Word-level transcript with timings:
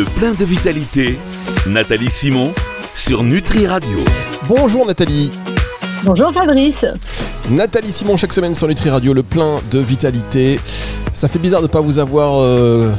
Le 0.00 0.06
plein 0.06 0.32
de 0.32 0.46
vitalité, 0.46 1.18
Nathalie 1.66 2.08
Simon 2.08 2.54
sur 2.94 3.22
Nutri 3.22 3.66
Radio. 3.66 3.98
Bonjour 4.48 4.86
Nathalie. 4.86 5.30
Bonjour 6.04 6.32
Fabrice. 6.32 6.86
Nathalie 7.50 7.92
Simon 7.92 8.16
chaque 8.16 8.32
semaine 8.32 8.54
sur 8.54 8.66
Nutri 8.66 8.88
Radio, 8.88 9.12
le 9.12 9.22
plein 9.22 9.60
de 9.70 9.78
vitalité. 9.78 10.58
Ça 11.12 11.28
fait 11.28 11.38
bizarre 11.38 11.60
de 11.60 11.66
ne 11.66 11.70
pas 11.70 11.82
vous 11.82 11.98
avoir 11.98 12.40
euh, 12.40 12.90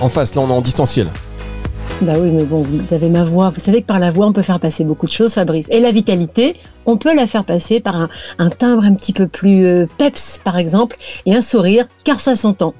en 0.00 0.08
face, 0.08 0.34
là 0.34 0.42
on 0.42 0.48
est 0.48 0.52
en 0.52 0.60
distanciel. 0.60 1.06
Bah 2.00 2.14
oui, 2.18 2.32
mais 2.32 2.42
bon, 2.42 2.62
vous 2.62 2.92
avez 2.92 3.08
ma 3.08 3.22
voix. 3.22 3.50
Vous 3.50 3.60
savez 3.60 3.82
que 3.82 3.86
par 3.86 4.00
la 4.00 4.10
voix, 4.10 4.26
on 4.26 4.32
peut 4.32 4.42
faire 4.42 4.58
passer 4.58 4.82
beaucoup 4.82 5.06
de 5.06 5.12
choses, 5.12 5.34
Fabrice. 5.34 5.68
Et 5.70 5.78
la 5.78 5.92
vitalité, 5.92 6.56
on 6.86 6.96
peut 6.96 7.14
la 7.14 7.28
faire 7.28 7.44
passer 7.44 7.78
par 7.78 7.94
un, 7.94 8.08
un 8.40 8.50
timbre 8.50 8.82
un 8.82 8.94
petit 8.94 9.12
peu 9.12 9.28
plus 9.28 9.64
euh, 9.64 9.86
peps, 9.96 10.40
par 10.42 10.58
exemple, 10.58 10.96
et 11.24 11.36
un 11.36 11.42
sourire, 11.42 11.86
car 12.02 12.18
ça 12.18 12.34
s'entend. 12.34 12.74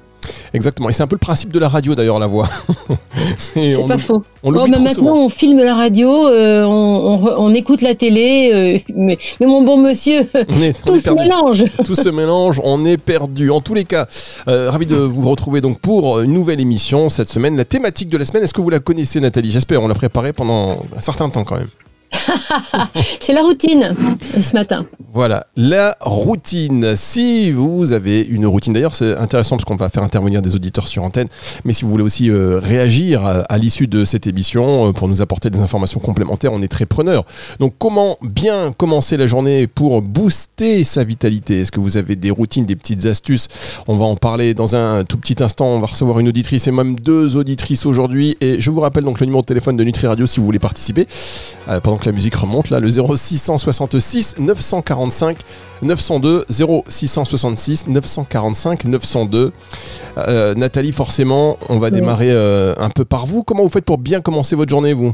Exactement. 0.53 0.89
Et 0.89 0.93
c'est 0.93 1.03
un 1.03 1.07
peu 1.07 1.15
le 1.15 1.19
principe 1.19 1.51
de 1.51 1.59
la 1.59 1.69
radio 1.69 1.95
d'ailleurs, 1.95 2.19
la 2.19 2.27
voix. 2.27 2.47
c'est 3.37 3.75
pas 3.87 3.97
faux. 3.97 4.23
On 4.43 4.51
mais 4.51 4.67
maintenant, 4.67 4.93
souvent. 4.93 5.25
on 5.25 5.29
filme 5.29 5.59
la 5.59 5.75
radio, 5.75 6.27
euh, 6.27 6.63
on, 6.63 7.23
on, 7.23 7.35
on, 7.37 7.53
écoute 7.53 7.81
la 7.81 7.95
télé, 7.95 8.51
euh, 8.53 8.93
mais, 8.95 9.17
mais, 9.39 9.45
mon 9.45 9.61
bon 9.63 9.77
monsieur, 9.77 10.19
est, 10.33 10.85
tout 10.85 10.99
se 10.99 11.09
mélange. 11.09 11.65
Tout 11.85 11.95
se 11.95 12.09
mélange, 12.09 12.61
on 12.63 12.85
est 12.85 12.97
perdu. 12.97 13.51
En 13.51 13.61
tous 13.61 13.73
les 13.73 13.83
cas, 13.85 14.07
euh, 14.47 14.69
ravi 14.71 14.85
de 14.85 14.95
vous 14.95 15.29
retrouver 15.29 15.61
donc 15.61 15.79
pour 15.79 16.21
une 16.21 16.33
nouvelle 16.33 16.59
émission 16.59 17.09
cette 17.09 17.29
semaine. 17.29 17.57
La 17.57 17.65
thématique 17.65 18.09
de 18.09 18.17
la 18.17 18.25
semaine, 18.25 18.43
est-ce 18.43 18.53
que 18.53 18.61
vous 18.61 18.69
la 18.69 18.79
connaissez, 18.79 19.19
Nathalie? 19.19 19.51
J'espère, 19.51 19.81
on 19.81 19.87
l'a 19.87 19.95
préparée 19.95 20.33
pendant 20.33 20.77
un 20.95 21.01
certain 21.01 21.29
temps 21.29 21.43
quand 21.43 21.57
même. 21.57 21.69
c'est 23.19 23.33
la 23.33 23.41
routine 23.41 23.95
ce 24.41 24.53
matin. 24.53 24.85
Voilà, 25.13 25.47
la 25.55 25.97
routine. 26.01 26.95
Si 26.95 27.51
vous 27.51 27.93
avez 27.93 28.21
une 28.21 28.45
routine, 28.45 28.73
d'ailleurs 28.73 28.95
c'est 28.95 29.17
intéressant 29.17 29.55
parce 29.55 29.65
qu'on 29.65 29.75
va 29.75 29.89
faire 29.89 30.03
intervenir 30.03 30.41
des 30.41 30.55
auditeurs 30.55 30.87
sur 30.87 31.03
antenne, 31.03 31.27
mais 31.65 31.73
si 31.73 31.83
vous 31.83 31.91
voulez 31.91 32.03
aussi 32.03 32.29
euh, 32.29 32.59
réagir 32.59 33.25
à, 33.25 33.57
l'issue 33.57 33.87
de 33.87 34.05
cette 34.05 34.27
émission 34.27 34.89
euh, 34.89 34.91
pour 34.91 35.07
nous 35.07 35.21
apporter 35.21 35.49
des 35.49 35.59
informations 35.59 35.99
complémentaires, 35.99 36.53
on 36.53 36.61
est 36.61 36.67
très 36.67 36.85
preneur. 36.85 37.25
Donc 37.59 37.73
comment 37.79 38.17
bien 38.21 38.71
commencer 38.71 39.17
la 39.17 39.27
journée 39.27 39.67
pour 39.67 40.01
booster 40.01 40.83
sa 40.83 41.03
vitalité? 41.03 41.61
Est-ce 41.61 41.71
que 41.71 41.79
vous 41.79 41.97
avez 41.97 42.15
des 42.15 42.31
routines, 42.31 42.65
des 42.65 42.75
petites 42.75 43.05
astuces? 43.05 43.47
On 43.87 43.95
va 43.95 44.05
en 44.05 44.15
parler 44.15 44.53
dans 44.53 44.75
un 44.75 45.03
tout 45.03 45.17
petit 45.17 45.41
instant. 45.43 45.67
On 45.67 45.79
va 45.79 45.87
recevoir 45.87 46.19
une 46.19 46.27
auditrice 46.27 46.67
et 46.67 46.71
même 46.71 46.95
deux 46.99 47.35
auditrices 47.35 47.85
aujourd'hui. 47.85 48.37
Et 48.41 48.59
je 48.59 48.69
vous 48.71 48.79
rappelle 48.79 49.03
donc 49.03 49.19
le 49.19 49.25
numéro 49.25 49.41
de 49.41 49.47
téléphone 49.47 49.75
de 49.75 49.83
Nutri 49.83 50.07
Radio 50.07 50.27
si 50.27 50.39
vous 50.39 50.45
voulez 50.45 50.59
participer. 50.59 51.07
Euh, 51.67 51.79
que 51.99 52.05
la 52.05 52.11
musique 52.11 52.35
remonte 52.35 52.69
là, 52.69 52.79
le 52.79 52.89
0666 52.89 54.35
945 54.39 55.37
902 55.81 56.45
0666 56.49 57.87
945 57.87 58.85
902. 58.85 59.51
Euh, 60.17 60.55
Nathalie, 60.55 60.91
forcément, 60.91 61.57
on 61.69 61.77
va 61.79 61.87
oui. 61.87 61.93
démarrer 61.93 62.31
euh, 62.31 62.73
un 62.77 62.89
peu 62.89 63.05
par 63.05 63.25
vous. 63.25 63.43
Comment 63.43 63.63
vous 63.63 63.69
faites 63.69 63.85
pour 63.85 63.97
bien 63.97 64.21
commencer 64.21 64.55
votre 64.55 64.69
journée, 64.69 64.93
vous? 64.93 65.13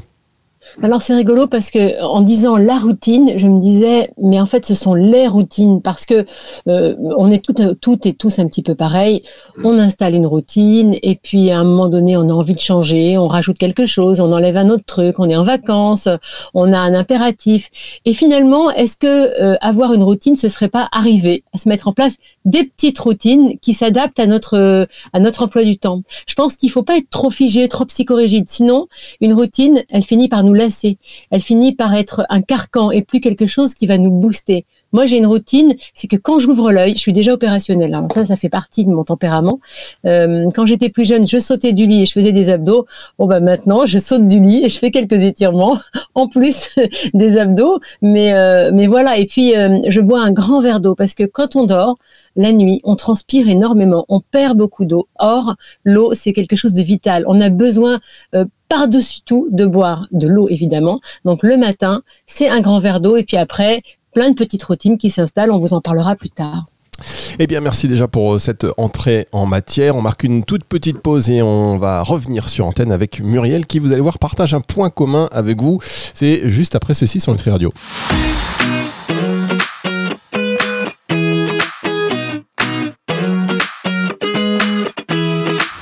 Alors 0.81 1.02
c'est 1.02 1.16
rigolo 1.16 1.47
parce 1.47 1.71
que 1.71 2.02
en 2.03 2.21
disant 2.21 2.58
la 2.58 2.77
routine, 2.77 3.33
je 3.38 3.47
me 3.47 3.59
disais 3.59 4.11
mais 4.21 4.39
en 4.39 4.45
fait 4.45 4.66
ce 4.66 4.75
sont 4.75 4.94
les 4.94 5.27
routines 5.27 5.81
parce 5.81 6.05
que 6.05 6.25
euh, 6.67 6.95
on 7.17 7.30
est 7.30 7.44
toutes, 7.44 8.05
et 8.05 8.13
tous 8.13 8.39
un 8.39 8.47
petit 8.47 8.61
peu 8.61 8.75
pareil. 8.75 9.23
On 9.63 9.77
installe 9.77 10.16
une 10.16 10.25
routine 10.25 10.95
et 11.02 11.16
puis 11.16 11.52
à 11.52 11.59
un 11.59 11.63
moment 11.63 11.88
donné 11.88 12.17
on 12.17 12.30
a 12.30 12.33
envie 12.33 12.55
de 12.55 12.59
changer, 12.59 13.17
on 13.17 13.27
rajoute 13.27 13.58
quelque 13.58 13.86
chose, 13.86 14.19
on 14.19 14.31
enlève 14.31 14.58
un 14.58 14.69
autre 14.69 14.83
truc, 14.86 15.19
on 15.19 15.30
est 15.30 15.36
en 15.36 15.43
vacances, 15.43 16.09
on 16.53 16.73
a 16.73 16.77
un 16.77 16.93
impératif 16.93 17.69
et 18.05 18.13
finalement 18.13 18.71
est-ce 18.71 18.97
que 18.97 19.08
euh, 19.08 19.55
avoir 19.61 19.93
une 19.93 20.03
routine 20.03 20.36
ce 20.36 20.49
serait 20.49 20.69
pas 20.69 20.89
arriver 20.91 21.43
à 21.53 21.58
se 21.58 21.69
mettre 21.69 21.88
en 21.88 21.93
place 21.93 22.17
des 22.43 22.63
petites 22.63 22.99
routines 22.99 23.58
qui 23.59 23.73
s'adaptent 23.73 24.19
à 24.19 24.27
notre 24.27 24.88
à 25.13 25.19
notre 25.19 25.43
emploi 25.43 25.63
du 25.63 25.77
temps? 25.77 26.02
Je 26.27 26.36
pense 26.36 26.55
qu'il 26.58 26.71
faut 26.71 26.83
pas 26.83 26.97
être 26.97 27.09
trop 27.09 27.30
figé, 27.30 27.67
trop 27.67 27.86
psychorigide, 27.86 28.49
sinon 28.49 28.87
une 29.21 29.33
routine 29.33 29.83
elle 29.89 30.03
finit 30.03 30.27
par 30.27 30.43
nous 30.43 30.55
Elle 31.32 31.42
finit 31.42 31.76
par 31.76 31.93
être 31.93 32.26
un 32.30 32.42
carcan 32.42 32.92
et 32.92 33.02
plus 33.02 33.21
quelque 33.21 33.48
chose 33.48 33.73
qui 33.73 33.88
va 33.88 33.98
nous 33.98 34.11
booster. 34.11 34.66
Moi, 34.95 35.08
j'ai 35.08 35.17
une 35.17 35.28
routine, 35.28 35.76
c'est 35.94 36.08
que 36.08 36.16
quand 36.16 36.39
j'ouvre 36.39 36.72
l'œil, 36.72 36.94
je 36.94 37.00
suis 37.00 37.11
déjà 37.11 37.33
opérationnelle. 37.33 37.94
Alors 37.94 38.10
ça, 38.14 38.23
ça 38.23 38.38
fait 38.38 38.48
partie 38.48 38.86
de 38.86 38.92
mon 38.92 39.04
tempérament. 39.04 39.60
Euh, 40.06 40.45
quand 40.56 40.66
j'étais 40.66 40.88
plus 40.88 41.04
jeune, 41.04 41.28
je 41.28 41.38
sautais 41.38 41.73
du 41.73 41.86
lit 41.86 42.04
et 42.04 42.06
je 42.06 42.14
faisais 42.14 42.32
des 42.32 42.50
abdos. 42.50 42.86
Bon, 43.20 43.28
bah 43.28 43.42
maintenant, 43.42 43.86
je 43.86 43.98
saute 43.98 44.26
du 44.26 44.39
lit 44.39 44.64
et 44.64 44.70
je 44.70 44.80
fais 44.80 44.92
quelques 44.92 45.22
étirements 45.22 45.78
en 46.16 46.30
plus 46.30 46.80
des 47.14 47.38
abdos. 47.38 47.82
Mais 48.02 48.32
euh, 48.36 48.72
mais 48.73 48.88
voilà. 48.88 49.17
Et 49.17 49.26
puis, 49.26 49.54
euh, 49.58 49.80
je 49.86 50.00
bois 50.00 50.22
un 50.22 50.32
grand 50.32 50.61
verre 50.61 50.80
d'eau 50.80 50.95
parce 50.95 51.14
que 51.14 51.26
quand 51.26 51.58
on 51.58 51.66
dort, 51.66 51.98
la 52.38 52.54
nuit, 52.54 52.80
on 52.86 52.95
transpire 52.95 53.50
énormément, 53.50 54.06
on 54.08 54.22
perd 54.22 54.58
beaucoup 54.58 54.86
d'eau. 54.86 55.10
Or, 55.20 55.56
l'eau, 55.83 56.14
c'est 56.14 56.32
quelque 56.32 56.56
chose 56.56 56.73
de 56.73 56.82
vital. 56.82 57.26
On 57.27 57.42
a 57.42 57.50
besoin 57.50 58.00
par-dessus 58.70 59.22
tout 59.26 59.48
de 59.52 59.66
boire 59.66 60.08
de 60.12 60.27
l'eau, 60.27 60.48
évidemment. 60.50 61.00
Donc 61.23 61.44
le 61.44 61.58
matin, 61.58 62.02
c'est 62.26 62.50
un 62.50 62.62
grand 62.62 62.80
verre 62.80 63.00
d'eau 63.00 63.16
et 63.16 63.23
puis 63.23 63.38
après, 63.38 63.83
plein 64.15 64.31
de 64.31 64.36
petites 64.36 64.64
routines 64.64 64.98
qui 64.98 65.11
s'installent. 65.11 65.52
On 65.52 65.59
vous 65.59 65.73
en 65.73 65.81
parlera 65.81 66.15
plus 66.15 66.31
tard. 66.31 66.65
Eh 67.37 67.48
bien, 67.48 67.59
merci 67.59 67.89
déjà 67.89 68.08
pour 68.08 68.39
cette 68.39 68.65
entrée 68.77 69.27
en 69.33 69.45
matière. 69.45 69.98
On 69.98 70.02
marque 70.02 70.23
une 70.23 70.45
toute 70.45 70.64
petite 70.64 70.99
pause 70.99 71.30
et 71.30 71.42
on 71.42 71.77
va 71.77 72.02
revenir 72.02 72.48
sur 72.48 72.65
antenne 72.65 72.93
avec 72.93 73.20
Muriel 73.20 73.65
qui, 73.65 73.80
vous 73.80 73.92
allez 73.92 74.02
voir, 74.02 74.17
partage 74.17 74.53
un 74.53 74.61
point 74.61 74.89
commun 74.89 75.27
avec 75.33 75.61
vous. 75.61 75.80
C'est 75.83 76.49
juste 76.49 76.76
après 76.76 76.93
ceci 76.93 77.20
sur 77.20 77.33
Nutri 77.33 77.52
Radio. 77.52 77.73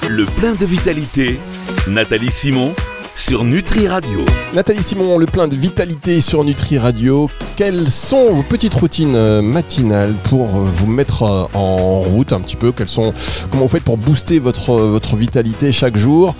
Le 0.09 0.25
plein 0.25 0.53
de 0.53 0.65
vitalité, 0.65 1.39
Nathalie 1.87 2.31
Simon 2.31 2.73
sur 3.15 3.43
Nutri 3.43 3.87
Radio. 3.87 4.19
Nathalie 4.55 4.83
Simon, 4.83 5.17
le 5.17 5.25
plein 5.25 5.47
de 5.47 5.55
vitalité 5.55 6.21
sur 6.21 6.43
Nutri 6.43 6.77
Radio. 6.77 7.29
Quelles 7.57 7.87
sont 7.87 8.31
vos 8.33 8.43
petites 8.43 8.73
routines 8.73 9.41
matinales 9.41 10.13
pour 10.29 10.47
vous 10.47 10.87
mettre 10.87 11.49
en 11.53 11.99
route 12.01 12.33
un 12.33 12.41
petit 12.41 12.55
peu? 12.55 12.71
Quelles 12.71 12.89
sont, 12.89 13.13
Comment 13.51 13.63
vous 13.63 13.69
faites 13.69 13.83
pour 13.83 13.97
booster 13.97 14.39
votre, 14.39 14.73
votre 14.73 15.15
vitalité 15.15 15.71
chaque 15.71 15.95
jour? 15.95 16.35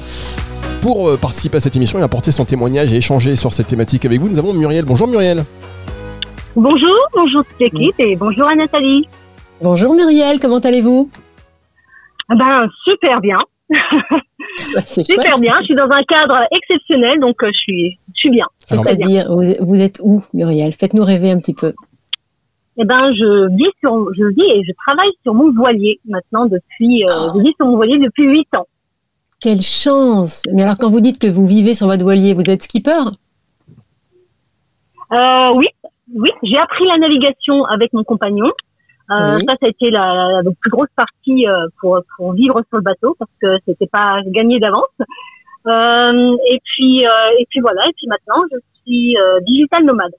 Pour 0.82 1.18
participer 1.20 1.58
à 1.58 1.60
cette 1.60 1.76
émission 1.76 2.00
et 2.00 2.02
apporter 2.02 2.32
son 2.32 2.46
témoignage 2.46 2.92
et 2.92 2.98
échanger 2.98 3.36
sur 3.36 3.54
cette 3.54 3.68
thématique 3.68 4.06
avec 4.06 4.20
vous, 4.20 4.30
nous 4.30 4.40
avons 4.40 4.54
Muriel. 4.54 4.86
Bonjour 4.86 5.08
Muriel. 5.08 5.44
Bonjour, 6.56 6.98
bonjour 7.14 7.44
toute 7.46 7.60
l'équipe 7.60 7.96
et 8.00 8.16
bonjour 8.16 8.48
à 8.48 8.56
Nathalie. 8.56 9.08
Bonjour 9.62 9.94
Muriel, 9.96 10.40
comment 10.40 10.60
allez-vous? 10.60 11.10
Ben 12.30 12.68
super 12.84 13.22
bien. 13.22 13.38
Bah, 14.76 14.82
super 14.86 15.24
chouette. 15.24 15.42
bien. 15.42 15.54
Je 15.62 15.66
suis 15.66 15.76
dans 15.76 15.90
un 15.90 16.04
cadre 16.04 16.48
exceptionnel, 16.52 17.20
donc 17.20 17.42
euh, 17.44 17.48
je 17.54 17.58
suis, 17.58 18.00
je 18.14 18.20
suis 18.20 18.30
bien. 18.30 18.46
C'est-à-dire, 18.60 19.28
vous, 19.30 19.44
vous, 19.62 19.82
êtes 19.82 20.00
où, 20.04 20.24
Muriel? 20.34 20.74
Faites-nous 20.74 21.04
rêver 21.04 21.32
un 21.32 21.40
petit 21.40 21.54
peu. 21.54 21.74
Eh 22.78 22.86
ben, 22.86 23.12
je 23.14 23.56
vis 23.56 23.72
sur, 23.82 24.08
je 24.16 24.26
vis 24.34 24.60
et 24.60 24.64
je 24.64 24.72
travaille 24.86 25.12
sur 25.22 25.34
mon 25.34 25.52
voilier 25.52 26.00
maintenant 26.08 26.46
depuis, 26.46 27.04
euh, 27.06 27.08
Oh. 27.14 27.32
je 27.36 27.42
vis 27.44 27.54
sur 27.56 27.68
mon 27.68 27.76
voilier 27.76 28.00
depuis 28.00 28.26
huit 28.26 28.48
ans. 28.56 28.66
Quelle 29.42 29.62
chance 29.62 30.44
Mais 30.54 30.64
alors, 30.64 30.78
quand 30.80 30.90
vous 30.90 31.02
dites 31.02 31.20
que 31.20 31.28
vous 31.28 31.46
vivez 31.46 31.74
sur 31.74 31.88
votre 31.88 32.04
voilier, 32.04 32.34
vous 32.34 32.50
êtes 32.50 32.64
skipper? 32.64 32.98
Euh, 35.12 35.50
oui, 35.56 35.68
oui, 36.16 36.30
j'ai 36.44 36.58
appris 36.58 36.86
la 36.86 36.98
navigation 36.98 37.66
avec 37.66 37.94
mon 37.94 38.04
compagnon. 38.04 38.50
Euh, 39.22 39.38
Oui. 39.38 39.46
Ça, 39.48 39.54
ça 39.60 39.66
a 39.66 39.70
été 39.70 39.90
la, 39.92 40.42
la 40.44 40.52
plus 40.60 40.70
grosse 40.70 40.90
partie 40.96 41.48
euh, 41.48 41.68
pour, 41.80 42.00
pour 42.18 42.34
vivre 42.34 42.62
sur 42.70 42.78
le 42.78 42.84
bateau 42.84 43.16
parce 43.20 43.32
que 43.42 43.58
c'était 43.66 43.88
pas 43.88 44.22
gagné 44.28 44.60
d'avance. 44.60 44.88
Euh, 45.66 46.38
et 46.50 46.60
puis, 46.64 47.02
et 47.02 47.46
puis 47.50 47.60
voilà. 47.62 47.82
Et 47.88 47.94
puis 47.96 48.08
maintenant, 48.08 48.44
je 48.52 48.58
suis 48.84 49.16
digital 49.46 49.86
nomade. 49.86 50.12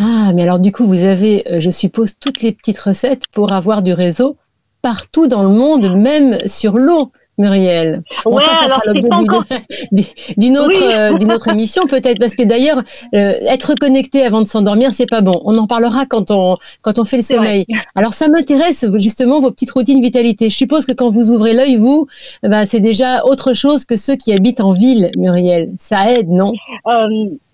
Ah, 0.00 0.30
mais 0.32 0.44
alors 0.44 0.60
du 0.60 0.70
coup, 0.70 0.84
vous 0.84 1.02
avez, 1.02 1.42
je 1.60 1.70
suppose, 1.70 2.16
toutes 2.20 2.40
les 2.40 2.52
petites 2.52 2.78
recettes 2.78 3.24
pour 3.34 3.52
avoir 3.52 3.82
du 3.82 3.92
réseau 3.92 4.36
partout 4.80 5.26
dans 5.26 5.42
le 5.42 5.48
monde, 5.48 5.92
même 5.96 6.46
sur 6.46 6.76
l'eau, 6.76 7.10
Muriel. 7.38 8.02
Bon, 8.24 8.34
ouais, 8.36 8.42
ça, 8.44 8.54
ça 8.54 8.64
alors 8.64 8.80
fera 8.82 8.92
l'objet 8.92 9.02
d'une- 9.02 9.14
encore. 9.14 9.44
d'une 10.36 10.58
autre, 10.58 10.78
Oui. 10.86 10.92
euh, 10.94 11.12
d'une 11.14 11.32
autre 11.32 11.48
émission 11.48 11.86
peut-être, 11.86 12.18
parce 12.18 12.34
que 12.34 12.42
d'ailleurs, 12.42 12.78
euh, 13.14 13.32
être 13.48 13.74
connecté 13.80 14.22
avant 14.24 14.42
de 14.42 14.46
s'endormir, 14.46 14.92
c'est 14.92 15.08
pas 15.08 15.20
bon. 15.20 15.40
On 15.44 15.56
en 15.58 15.66
parlera 15.66 16.04
quand 16.06 16.30
on 16.30 16.56
quand 16.82 16.98
on 16.98 17.04
fait 17.04 17.16
le 17.18 17.22
vrai. 17.22 17.36
sommeil. 17.36 17.66
Alors 17.94 18.14
ça 18.14 18.28
m'intéresse 18.28 18.84
justement 18.98 19.40
vos 19.40 19.50
petites 19.50 19.70
routines 19.70 20.02
vitalité. 20.02 20.50
Je 20.50 20.56
suppose 20.56 20.84
que 20.86 20.92
quand 20.92 21.10
vous 21.10 21.30
ouvrez 21.30 21.54
l'œil, 21.54 21.76
vous, 21.76 22.06
ben, 22.42 22.66
c'est 22.66 22.80
déjà 22.80 23.24
autre 23.24 23.54
chose 23.54 23.84
que 23.84 23.96
ceux 23.96 24.16
qui 24.16 24.32
habitent 24.32 24.60
en 24.60 24.72
ville, 24.72 25.10
Muriel. 25.16 25.70
Ça 25.78 26.10
aide, 26.12 26.28
non? 26.28 26.52
Euh, 26.86 26.90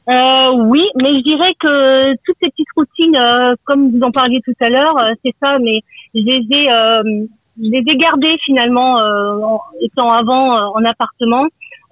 euh, 0.09 0.51
oui, 0.67 0.83
mais 0.97 1.11
je 1.19 1.23
dirais 1.23 1.55
que 1.61 2.13
toutes 2.27 2.37
ces 2.43 2.51
petites 2.51 2.67
routines, 2.77 3.17
euh, 3.17 3.55
comme 3.65 3.91
vous 3.91 4.03
en 4.03 4.11
parliez 4.11 4.41
tout 4.45 4.53
à 4.61 4.69
l'heure, 4.69 4.97
euh, 4.99 5.13
c'est 5.25 5.35
ça, 5.43 5.59
mais 5.61 5.81
je 6.15 6.21
les 6.21 6.47
ai, 6.51 6.69
je 7.63 7.71
les 7.71 7.79
ai 7.87 7.97
gardées 7.97 8.37
finalement, 8.45 8.99
euh, 9.01 9.35
en 9.43 9.61
étant 9.81 10.13
avant 10.13 10.57
euh, 10.57 10.67
en 10.75 10.85
appartement. 10.85 11.45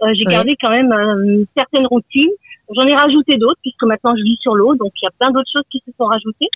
Euh, 0.02 0.06
J'ai 0.14 0.24
Oui. 0.26 0.32
gardé 0.32 0.56
quand 0.60 0.70
même 0.70 0.92
euh, 0.92 1.44
certaines 1.56 1.86
routines. 1.86 2.30
J'en 2.74 2.86
ai 2.86 2.94
rajouté 2.94 3.36
d'autres 3.36 3.60
puisque 3.62 3.82
maintenant 3.84 4.14
je 4.16 4.22
vis 4.22 4.36
sur 4.40 4.54
l'eau, 4.54 4.74
donc 4.74 4.90
il 5.00 5.04
y 5.04 5.08
a 5.08 5.10
plein 5.18 5.30
d'autres 5.30 5.50
choses 5.52 5.64
qui 5.70 5.80
se 5.86 5.92
sont 5.96 6.06
rajoutées. 6.06 6.48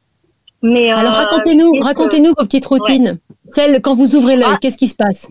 Mais 0.63 0.91
Alors 0.91 1.13
racontez-nous, 1.13 1.73
racontez-nous 1.81 2.31
vos 2.37 2.45
petites 2.45 2.67
routines. 2.67 3.19
Celles 3.49 3.81
quand 3.83 3.95
vous 3.95 4.17
ouvrez 4.17 4.37
l'œil, 4.37 4.49
Ah. 4.55 4.59
qu'est-ce 4.61 4.79
qui 4.79 4.89
se 4.89 4.97
passe? 4.97 5.31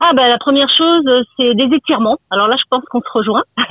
Ah 0.00 0.12
bah 0.14 0.28
la 0.28 0.38
première 0.38 0.68
chose, 0.76 1.04
c'est 1.36 1.54
des 1.54 1.74
étirements. 1.74 2.18
Alors 2.30 2.46
là, 2.48 2.56
je 2.56 2.64
pense 2.70 2.84
qu'on 2.90 3.00
se 3.00 3.10
rejoint. 3.12 3.42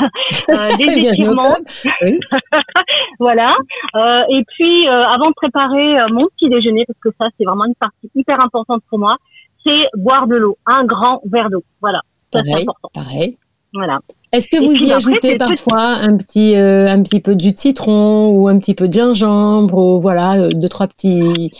Euh, 0.50 0.75
des 0.77 1.07
étirements. 1.07 1.56
voilà. 3.19 3.56
Euh, 3.95 4.21
et 4.29 4.44
puis, 4.47 4.88
euh, 4.88 5.03
avant 5.07 5.29
de 5.29 5.33
préparer 5.35 6.12
mon 6.12 6.27
petit 6.35 6.50
déjeuner, 6.50 6.85
parce 6.85 7.00
que 7.00 7.09
ça, 7.19 7.27
c'est 7.38 7.45
vraiment 7.45 7.65
une 7.65 7.75
partie 7.75 8.09
hyper 8.15 8.39
importante 8.39 8.81
pour 8.89 9.00
moi, 9.00 9.18
c'est 9.63 9.88
boire 9.95 10.27
de 10.27 10.35
l'eau, 10.35 10.57
un 10.65 10.85
grand 10.85 11.21
verre 11.25 11.50
d'eau. 11.50 11.63
Voilà. 11.81 12.01
Ça, 12.33 12.39
Pareil, 12.39 12.63
important. 12.63 12.89
pareil. 12.94 13.38
Voilà. 13.74 14.00
Est-ce 14.31 14.50
que 14.50 14.57
Et 14.57 14.65
vous 14.65 14.74
y 14.74 14.91
après, 14.91 15.12
ajoutez 15.12 15.38
parfois 15.38 15.81
un 16.01 16.18
petit, 16.18 16.56
euh, 16.56 16.88
un 16.89 17.01
petit 17.01 17.21
peu 17.21 17.35
de 17.35 17.41
jus 17.41 17.53
de 17.53 17.57
citron 17.57 18.29
ou 18.29 18.47
un 18.47 18.59
petit 18.59 18.74
peu 18.75 18.88
de 18.88 18.94
gingembre 18.94 19.77
ou 19.77 20.00
voilà, 20.00 20.50
deux, 20.50 20.69
trois 20.69 20.88
petits 20.88 21.51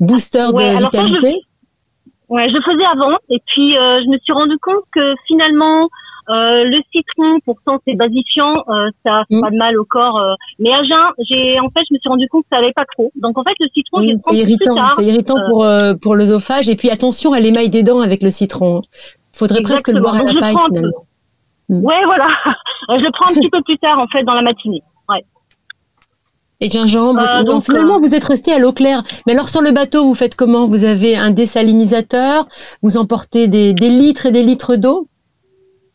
boosters 0.00 0.54
Ouais, 0.54 0.76
de 0.76 0.82
ça, 0.82 0.88
vitalité? 0.88 1.34
Ouais, 2.28 2.48
je 2.48 2.54
le 2.54 2.62
faisais 2.62 2.84
avant, 2.84 3.16
et 3.30 3.40
puis 3.46 3.76
euh, 3.76 4.00
je 4.04 4.10
me 4.10 4.18
suis 4.18 4.32
rendu 4.32 4.58
compte 4.58 4.84
que 4.92 5.14
finalement, 5.26 5.88
euh, 6.28 6.64
le 6.64 6.78
citron, 6.92 7.38
pourtant 7.44 7.78
c'est 7.86 7.94
basifiant, 7.96 8.52
euh, 8.68 8.90
ça 9.04 9.24
fait 9.28 9.36
Mm. 9.36 9.40
pas 9.40 9.50
de 9.50 9.56
mal 9.56 9.78
au 9.78 9.84
corps. 9.86 10.18
euh, 10.18 10.34
mais 10.58 10.70
à 10.74 10.82
jeun, 10.84 11.06
j'ai 11.30 11.58
en 11.58 11.70
fait, 11.70 11.80
je 11.88 11.94
me 11.94 11.98
suis 11.98 12.08
rendu 12.10 12.28
compte 12.28 12.42
que 12.42 12.48
ça 12.52 12.58
allait 12.58 12.74
pas 12.74 12.84
trop. 12.96 13.10
Donc 13.16 13.38
en 13.38 13.42
fait, 13.44 13.54
le 13.60 13.68
citron, 13.72 13.98
prendre 14.02 14.18
C'est 14.26 14.36
irritant, 14.36 14.88
c'est 14.90 15.04
irritant 15.04 15.36
pour, 15.48 15.64
euh, 15.64 15.94
pour 15.94 16.16
l'œsophage. 16.16 16.68
Et 16.68 16.76
puis 16.76 16.90
attention 16.90 17.32
à 17.32 17.40
l'émail 17.40 17.70
des 17.70 17.82
dents 17.82 18.00
avec 18.00 18.22
le 18.22 18.30
citron. 18.30 18.82
Faudrait 19.34 19.62
presque 19.62 19.88
le 19.88 20.00
boire 20.00 20.16
à 20.16 20.22
la 20.24 20.34
paille 20.38 20.56
finalement. 20.66 21.06
Ouais, 21.70 22.04
voilà. 22.04 22.26
je 22.90 23.02
le 23.04 23.10
prends 23.12 23.30
un 23.30 23.34
petit 23.34 23.48
peu 23.50 23.62
plus 23.62 23.78
tard 23.78 23.98
en 23.98 24.06
fait 24.08 24.22
dans 24.24 24.34
la 24.34 24.42
matinée. 24.42 24.82
Ouais. 25.08 25.24
Et 26.60 26.68
gingembre. 26.70 27.20
Euh, 27.20 27.24
et 27.24 27.26
tout. 27.26 27.44
Non, 27.46 27.54
donc, 27.54 27.64
finalement, 27.64 28.00
vous 28.00 28.14
êtes 28.14 28.24
resté 28.24 28.52
à 28.52 28.58
l'eau 28.58 28.72
claire. 28.72 29.02
Mais 29.26 29.32
alors 29.32 29.48
sur 29.48 29.62
le 29.62 29.72
bateau, 29.72 30.04
vous 30.04 30.14
faites 30.14 30.34
comment? 30.34 30.66
Vous 30.66 30.84
avez 30.84 31.16
un 31.16 31.30
désalinisateur? 31.30 32.48
Vous 32.82 32.96
emportez 32.96 33.46
des, 33.48 33.72
des 33.74 33.88
litres 33.88 34.26
et 34.26 34.32
des 34.32 34.42
litres 34.42 34.76
d'eau? 34.76 35.06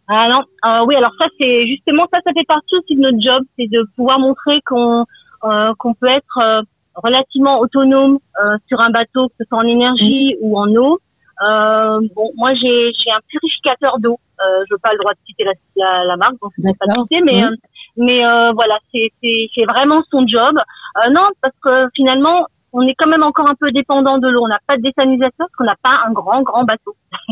Ah 0.08 0.28
non, 0.30 0.42
euh, 0.66 0.86
oui, 0.86 0.96
alors 0.96 1.12
ça 1.18 1.26
c'est 1.38 1.66
justement 1.66 2.06
ça, 2.12 2.20
ça 2.26 2.32
fait 2.34 2.46
partie 2.46 2.76
aussi 2.76 2.96
de 2.96 3.02
notre 3.02 3.22
job, 3.22 3.42
c'est 3.58 3.68
de 3.68 3.88
pouvoir 3.96 4.20
montrer 4.20 4.60
qu'on 4.66 5.06
euh, 5.46 5.72
qu'on 5.80 5.94
peut 5.94 6.10
être 6.10 6.38
euh, 6.42 6.62
relativement 6.96 7.60
autonome 7.60 8.20
euh, 8.44 8.58
sur 8.68 8.82
un 8.82 8.90
bateau, 8.90 9.30
que 9.30 9.34
ce 9.40 9.46
soit 9.48 9.60
en 9.60 9.68
énergie 9.68 10.36
ou 10.42 10.60
en 10.60 10.68
eau. 10.76 11.00
Euh, 11.48 12.00
bon, 12.16 12.32
moi 12.36 12.54
j'ai 12.54 12.92
j'ai 13.02 13.12
un 13.12 13.22
purificateur 13.30 13.98
d'eau. 14.00 14.20
Euh, 14.42 14.64
je 14.68 14.74
veux 14.74 14.80
pas 14.80 14.92
le 14.92 15.00
droit 15.00 15.14
de 15.14 15.20
citer 15.26 15.46
la, 15.46 15.54
la, 15.78 16.06
la 16.06 16.18
marque, 16.18 16.36
donc 16.42 16.52
je 16.58 16.64
vais 16.68 16.74
pas 16.78 16.94
citer, 17.02 17.22
mais 17.22 17.46
Oui. 17.46 17.56
Mais 17.98 18.26
euh, 18.26 18.52
voilà, 18.54 18.78
c'est 18.92 19.66
vraiment 19.68 20.02
son 20.12 20.26
job. 20.28 20.56
Euh, 20.58 21.10
non, 21.12 21.28
parce 21.42 21.56
que 21.64 21.90
finalement 21.96 22.48
on 22.76 22.82
est 22.88 22.96
quand 22.98 23.08
même 23.08 23.22
encore 23.24 23.48
un 23.48 23.54
peu 23.54 23.72
dépendant 23.72 24.18
de 24.18 24.28
l'eau. 24.28 24.42
On 24.44 24.48
n'a 24.48 24.58
pas 24.68 24.78
de 24.78 24.82
désalinisateur 24.82 25.36
parce 25.38 25.52
qu'on 25.58 25.64
n'a 25.64 25.76
pas 25.84 26.00
un 26.08 26.12
grand 26.12 26.42
grand 26.42 26.64
bateau. 26.64 26.96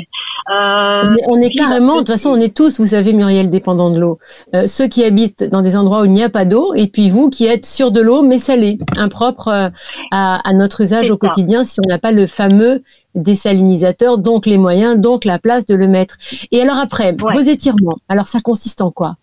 euh, 0.52 1.16
On 1.28 1.42
est, 1.42 1.48
puis, 1.48 1.56
carrément, 1.58 1.88
bah, 1.88 1.94
de 1.94 1.98
toute 2.02 2.08
façon, 2.10 2.30
on 2.30 2.36
est 2.40 2.56
tous, 2.56 2.80
vous 2.80 2.86
savez, 2.86 3.14
Muriel, 3.14 3.50
dépendants 3.50 3.90
de 3.90 4.00
l'eau. 4.00 4.20
Euh, 4.54 4.68
ceux 4.68 4.88
qui 4.88 5.04
habitent 5.04 5.44
dans 5.44 5.64
des 5.64 5.76
endroits 5.76 6.02
où 6.02 6.06
il 6.06 6.14
n'y 6.14 6.24
a 6.24 6.30
pas 6.30 6.46
d'eau, 6.46 6.76
et 6.76 6.86
puis 6.86 7.10
vous 7.10 7.32
qui 7.32 7.46
êtes 7.48 7.66
sur 7.66 7.92
de 7.92 8.02
l'eau, 8.02 8.22
mais 8.22 8.38
salée, 8.38 8.78
impropre 8.98 9.48
euh, 9.48 9.70
à, 10.12 10.48
à 10.48 10.54
notre 10.54 10.82
usage 10.82 11.10
au 11.10 11.16
ça. 11.16 11.28
quotidien, 11.28 11.66
si 11.66 11.80
on 11.84 11.88
n'a 11.90 11.98
pas 11.98 12.12
le 12.12 12.28
fameux 12.28 12.84
désalinisateur, 13.16 14.20
donc 14.20 14.46
les 14.46 14.58
moyens, 14.60 14.98
donc 15.00 15.26
la 15.26 15.40
place 15.40 15.66
de 15.66 15.76
le 15.76 15.88
mettre. 15.88 16.18
Et 16.52 16.62
alors 16.62 16.78
après, 16.78 17.16
Ouais. 17.22 17.34
vos 17.34 17.40
étirements, 17.40 17.98
alors 18.10 18.28
ça 18.28 18.40
consiste 18.42 18.82
en 18.82 18.92
quoi? 18.92 19.16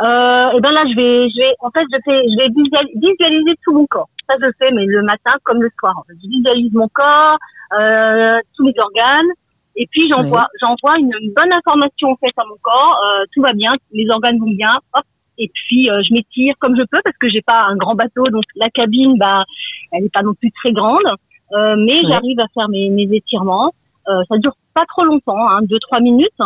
Euh, 0.00 0.50
et 0.56 0.60
ben 0.60 0.72
là, 0.72 0.84
je 0.90 0.96
vais, 0.96 1.28
je 1.30 1.38
vais, 1.38 1.54
en 1.60 1.70
fait, 1.70 1.84
je 1.92 1.98
fais, 2.04 2.18
je 2.28 2.36
vais 2.36 2.48
visual- 2.48 2.90
visualiser 2.96 3.54
tout 3.64 3.72
mon 3.72 3.86
corps. 3.86 4.08
Ça, 4.28 4.34
je 4.40 4.46
le 4.46 4.52
fais, 4.58 4.70
mais 4.72 4.84
le 4.86 5.02
matin 5.02 5.32
comme 5.44 5.62
le 5.62 5.70
soir. 5.78 5.94
En 5.98 6.02
fait. 6.02 6.14
Je 6.22 6.28
visualise 6.28 6.72
mon 6.72 6.88
corps, 6.88 7.38
euh, 7.78 8.38
tous 8.56 8.64
mes 8.64 8.74
organes, 8.78 9.30
et 9.76 9.86
puis 9.90 10.08
j'envoie, 10.08 10.46
j'envoie 10.60 10.98
une, 10.98 11.12
une 11.20 11.32
bonne 11.34 11.52
information 11.52 12.10
en 12.10 12.16
fait 12.16 12.32
à 12.36 12.44
mon 12.48 12.56
corps. 12.62 12.96
Euh, 13.04 13.24
tout 13.34 13.42
va 13.42 13.52
bien, 13.52 13.72
les 13.92 14.08
organes 14.10 14.38
vont 14.38 14.50
bien. 14.50 14.74
Hop. 14.94 15.04
Et 15.38 15.50
puis 15.52 15.90
euh, 15.90 16.00
je 16.08 16.14
m'étire 16.14 16.54
comme 16.60 16.76
je 16.76 16.82
peux 16.90 17.00
parce 17.02 17.16
que 17.18 17.28
j'ai 17.28 17.42
pas 17.42 17.62
un 17.64 17.76
grand 17.76 17.94
bateau, 17.96 18.24
donc 18.30 18.44
la 18.56 18.70
cabine, 18.70 19.16
bah, 19.18 19.44
elle 19.92 20.04
n'est 20.04 20.08
pas 20.10 20.22
non 20.22 20.34
plus 20.34 20.50
très 20.52 20.72
grande, 20.72 21.06
Euh, 21.52 21.76
mais 21.86 21.98
j'arrive 22.08 22.40
à 22.40 22.46
faire 22.54 22.68
mes, 22.68 22.88
mes 22.90 23.08
étirements. 23.14 23.70
Euh, 24.08 24.22
ça 24.28 24.38
dure 24.38 24.54
pas 24.74 24.84
trop 24.92 25.04
longtemps, 25.04 25.48
hein, 25.50 25.60
deux 25.62 25.78
trois 25.78 26.00
minutes. 26.00 26.40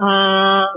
Euh, 0.00 0.04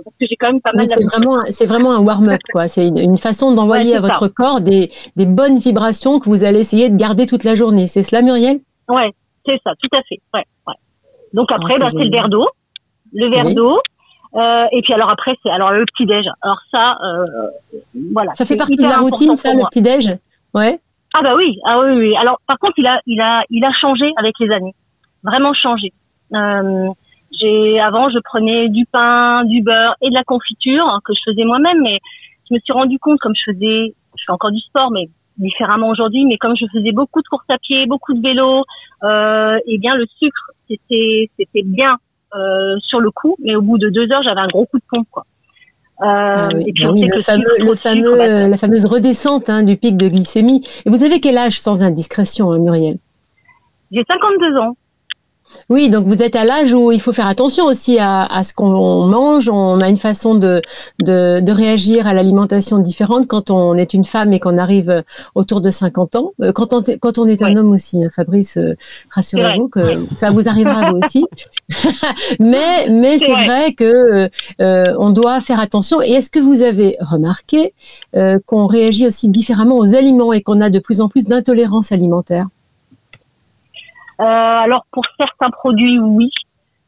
parce 0.04 0.16
que 0.20 0.26
j'ai 0.30 0.36
quand 0.36 0.48
même 0.52 0.62
pas 0.62 0.72
mal 0.74 0.86
Oui, 0.86 0.92
c'est 0.94 1.04
vraiment, 1.04 1.42
c'est 1.50 1.66
vraiment 1.66 1.92
un 1.94 2.00
warm-up, 2.00 2.42
quoi. 2.52 2.68
C'est 2.68 2.88
une, 2.90 2.98
une 2.98 3.18
façon 3.18 3.54
d'envoyer 3.56 3.92
Ouais, 3.92 3.98
à 3.98 4.00
votre 4.02 4.28
corps 4.28 4.62
des, 4.62 4.92
des 5.16 5.26
bonnes 5.26 5.58
vibrations 5.58 6.20
que 6.20 6.26
vous 6.30 6.44
allez 6.44 6.60
essayer 6.60 6.90
de 6.90 6.98
garder 6.98 7.26
toute 7.26 7.44
la 7.44 7.56
journée. 7.56 7.88
C'est 7.88 8.04
cela, 8.04 8.22
Muriel? 8.22 8.60
Ouais, 8.90 9.12
c'est 9.46 9.60
ça, 9.64 9.72
tout 9.82 9.90
à 9.98 10.02
fait. 10.04 10.20
Ouais, 10.34 10.44
ouais. 10.68 10.74
Donc 11.34 11.48
Ah, 11.52 11.56
après, 11.56 11.74
c'est 11.74 11.80
bah, 11.80 11.88
c'est 11.92 12.04
le 12.04 12.12
verre 12.12 12.30
d'eau, 12.30 12.48
le 13.14 13.30
verre 13.30 13.46
Oui. 13.46 13.56
d'eau. 13.56 13.80
Euh, 14.36 14.66
et 14.74 14.82
puis 14.82 14.94
alors 14.94 15.10
après, 15.10 15.34
c'est 15.42 15.50
alors 15.50 15.72
le 15.72 15.86
petit 15.86 16.06
déj. 16.06 16.26
Alors 16.42 16.60
ça, 16.70 16.98
euh, 17.04 17.26
voilà. 18.14 18.34
Ça 18.34 18.44
fait 18.46 18.58
partie 18.58 18.76
de 18.76 18.84
la 18.84 18.98
routine, 19.00 19.36
ça, 19.38 19.52
le 19.52 19.60
moi. 19.60 19.70
petit-déj? 19.70 20.10
Ouais. 20.54 20.80
Ah 21.14 21.22
bah 21.24 21.34
oui, 21.38 21.58
ah 21.66 21.80
oui, 21.80 21.92
oui. 21.96 22.16
Alors 22.18 22.40
par 22.46 22.58
contre, 22.60 22.74
il 22.78 22.86
a, 22.86 23.00
il 23.08 23.22
a, 23.22 23.44
il 23.50 23.64
a 23.64 23.72
changé 23.80 24.12
avec 24.18 24.36
les 24.40 24.52
années, 24.52 24.76
vraiment 25.24 25.54
changé. 25.54 25.94
Euh, 26.34 26.90
j'ai 27.40 27.80
avant, 27.80 28.10
je 28.10 28.20
prenais 28.20 28.70
du 28.70 28.86
pain, 28.86 29.44
du 29.46 29.62
beurre 29.62 29.96
et 30.02 30.10
de 30.10 30.14
la 30.14 30.24
confiture 30.24 30.86
hein, 30.88 31.00
que 31.04 31.14
je 31.14 31.20
faisais 31.32 31.44
moi-même, 31.44 31.82
mais 31.82 32.00
je 32.50 32.54
me 32.56 32.60
suis 32.60 32.74
rendu 32.74 33.00
compte, 33.00 33.20
comme 33.20 33.34
je 33.36 33.52
faisais, 33.52 33.96
je 34.18 34.24
fais 34.26 34.32
encore 34.32 34.52
du 34.52 34.60
sport, 34.60 34.92
mais 34.92 35.10
différemment 35.38 35.90
aujourd'hui, 35.90 36.26
mais 36.26 36.38
comme 36.38 36.56
je 36.56 36.66
faisais 36.72 36.92
beaucoup 36.92 37.22
de 37.22 37.28
courses 37.28 37.50
à 37.50 37.58
pied, 37.58 37.86
beaucoup 37.88 38.14
de 38.14 38.22
vélo, 38.22 38.64
euh, 39.04 39.58
et 39.66 39.78
bien 39.78 39.96
le 39.96 40.06
sucre, 40.18 40.52
c'était, 40.70 41.30
c'était 41.38 41.64
bien 41.64 41.98
euh, 42.36 42.76
sur 42.88 43.00
le 43.00 43.12
coup, 43.12 43.36
mais 43.40 43.56
au 43.56 43.62
bout 43.62 43.78
de 43.78 43.90
deux 43.90 44.12
heures, 44.12 44.24
j'avais 44.24 44.42
un 44.42 44.48
gros 44.48 44.66
coup 44.66 44.78
de 44.78 44.86
pompe, 44.90 45.08
quoi. 45.12 45.26
Euh, 46.02 46.04
Ah 46.06 46.50
oui, 46.54 46.66
et 46.68 46.74
puis 46.74 46.88
oui, 46.88 47.08
le 47.08 47.22
fameux, 47.22 47.46
le 47.58 47.76
fameux, 47.76 48.12
sucre, 48.12 48.50
la 48.50 48.58
fameuse 48.58 48.86
redescente 48.86 49.50
hein, 49.50 49.64
du 49.64 49.78
pic 49.78 49.96
de 49.96 50.10
glycémie. 50.10 50.62
Et 50.86 50.90
vous 50.90 51.04
avez 51.04 51.22
quel 51.22 51.38
âge 51.38 51.62
sans 51.62 51.84
indiscrétion, 51.84 52.52
hein, 52.52 52.60
Muriel? 52.60 52.98
J'ai 53.92 54.04
52 54.06 54.58
ans. 54.58 54.76
Oui, 55.70 55.90
donc 55.90 56.06
vous 56.06 56.22
êtes 56.22 56.36
à 56.36 56.44
l'âge 56.44 56.74
où 56.74 56.92
il 56.92 57.00
faut 57.00 57.14
faire 57.14 57.28
attention 57.28 57.66
aussi 57.66 57.98
à, 58.00 58.24
à 58.26 58.44
ce 58.44 58.54
qu'on 58.54 59.06
mange. 59.06 59.48
On 59.50 59.80
a 59.80 59.90
une 59.90 59.98
façon 59.98 60.36
de, 60.36 60.62
de, 61.00 61.40
de 61.40 61.52
réagir 61.52 62.08
à 62.08 62.14
l'alimentation 62.14 62.80
différente 62.80 63.28
quand 63.28 63.50
on 63.52 63.76
est 63.76 63.94
une 63.94 64.06
femme 64.06 64.34
et 64.34 64.40
qu'on 64.40 64.58
arrive 64.58 65.04
autour 65.36 65.62
de 65.62 65.72
50 65.72 66.16
ans. 66.16 66.32
Euh, 66.42 66.52
Quand 66.52 66.74
on, 66.74 66.82
est- 66.84 66.98
quand 67.00 67.18
on 67.20 67.26
est 67.28 67.42
un 67.42 67.48
Oui. 67.54 67.58
homme 67.58 67.72
aussi, 67.72 68.04
hein, 68.04 68.10
Fabrice, 68.14 68.58
euh, 68.58 68.75
rassurez-vous 69.12 69.68
que 69.70 69.80
ça 70.18 70.32
vous 70.32 70.48
arrivera 70.50 70.92
vous 70.92 71.00
aussi. 71.06 71.25
mais 72.40 72.90
mais 72.90 73.18
C'est 73.18 73.32
vrai. 73.32 73.46
vrai 73.46 73.74
que 73.74 74.30
euh, 74.62 74.94
on 75.00 75.10
doit 75.12 75.42
faire 75.42 75.60
attention. 75.60 76.02
Et 76.02 76.12
est-ce 76.12 76.30
que 76.30 76.40
vous 76.40 76.62
avez 76.64 76.98
remarqué 77.00 77.74
euh, 78.16 78.40
qu'on 78.46 78.66
réagit 78.68 79.08
aussi 79.08 79.30
différemment 79.30 79.78
aux 79.78 79.94
aliments 79.96 80.34
et 80.34 80.42
qu'on 80.42 80.62
a 80.62 80.70
de 80.70 80.80
plus 80.80 81.02
en 81.02 81.08
plus 81.08 81.25
d'intolérance 81.25 81.92
alimentaire? 81.92 82.48
Alors 84.24 84.86
pour 84.91 85.03
certains 85.17 85.50
produits, 85.50 86.00
oui, 86.00 86.29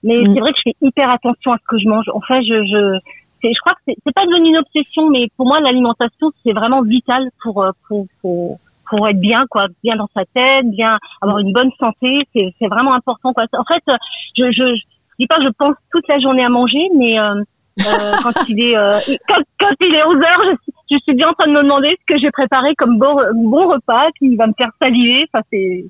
mais 0.03 0.19
Mm. 0.23 0.33
c'est 0.33 0.39
vrai 0.39 0.51
que 0.53 0.57
je 0.63 0.71
fais 0.71 0.75
hyper 0.81 1.09
attention 1.09 1.51
à 1.53 1.57
ce 1.57 1.63
que 1.67 1.77
je 1.77 1.87
mange. 1.87 2.05
En 2.13 2.21
fait, 2.21 2.41
je, 2.43 2.63
je, 2.63 2.99
je 3.43 3.59
crois 3.61 3.73
que 3.73 3.79
c'est, 3.87 4.13
pas 4.13 4.25
devenu 4.25 4.49
une 4.49 4.57
obsession, 4.57 5.09
mais 5.09 5.27
pour 5.37 5.45
moi, 5.47 5.59
l'alimentation 5.59 6.31
c'est 6.43 6.53
vraiment 6.53 6.81
vital 6.81 7.27
pour 7.43 7.63
euh, 7.63 7.71
pour 7.87 8.05
pour 8.21 8.59
pour 8.89 9.07
être 9.09 9.19
bien, 9.19 9.43
quoi, 9.49 9.67
bien 9.83 9.97
dans 9.97 10.07
sa 10.13 10.23
tête, 10.33 10.69
bien 10.69 10.97
avoir 11.21 11.39
une 11.39 11.51
bonne 11.51 11.71
santé. 11.77 12.21
C'est, 12.33 12.67
vraiment 12.67 12.93
important, 12.93 13.33
quoi. 13.33 13.43
En 13.57 13.65
fait, 13.65 13.83
euh, 13.89 13.97
je, 14.37 14.45
je, 14.51 14.75
je 14.75 14.81
dis 15.19 15.27
pas 15.27 15.37
que 15.39 15.43
je 15.43 15.49
pense 15.59 15.75
toute 15.91 16.07
la 16.07 16.19
journée 16.19 16.45
à 16.45 16.49
manger, 16.49 16.87
mais 16.95 17.19
euh, 17.19 17.33
euh, 17.81 18.13
quand 18.23 18.31
il 18.47 18.61
est 18.61 18.77
euh, 18.77 18.97
quand, 19.27 19.41
quand 19.59 19.73
il 19.81 19.93
est 19.93 20.05
11 20.05 20.15
heures, 20.15 20.41
je, 20.45 20.55
suis- 20.63 20.73
je 20.91 20.97
suis 21.03 21.15
bien 21.15 21.27
en 21.27 21.33
train 21.33 21.47
de 21.47 21.51
me 21.53 21.63
demander 21.63 21.97
ce 21.99 22.13
que 22.13 22.17
j'ai 22.19 22.31
préparé 22.31 22.75
comme 22.75 22.97
bon 22.97 23.13
bon 23.35 23.67
repas 23.67 24.07
qui 24.19 24.33
va 24.37 24.47
me 24.47 24.53
faire 24.57 24.69
saliver. 24.81 25.25
Enfin, 25.33 25.43
c'est 25.51 25.83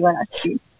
voilà. 0.00 0.18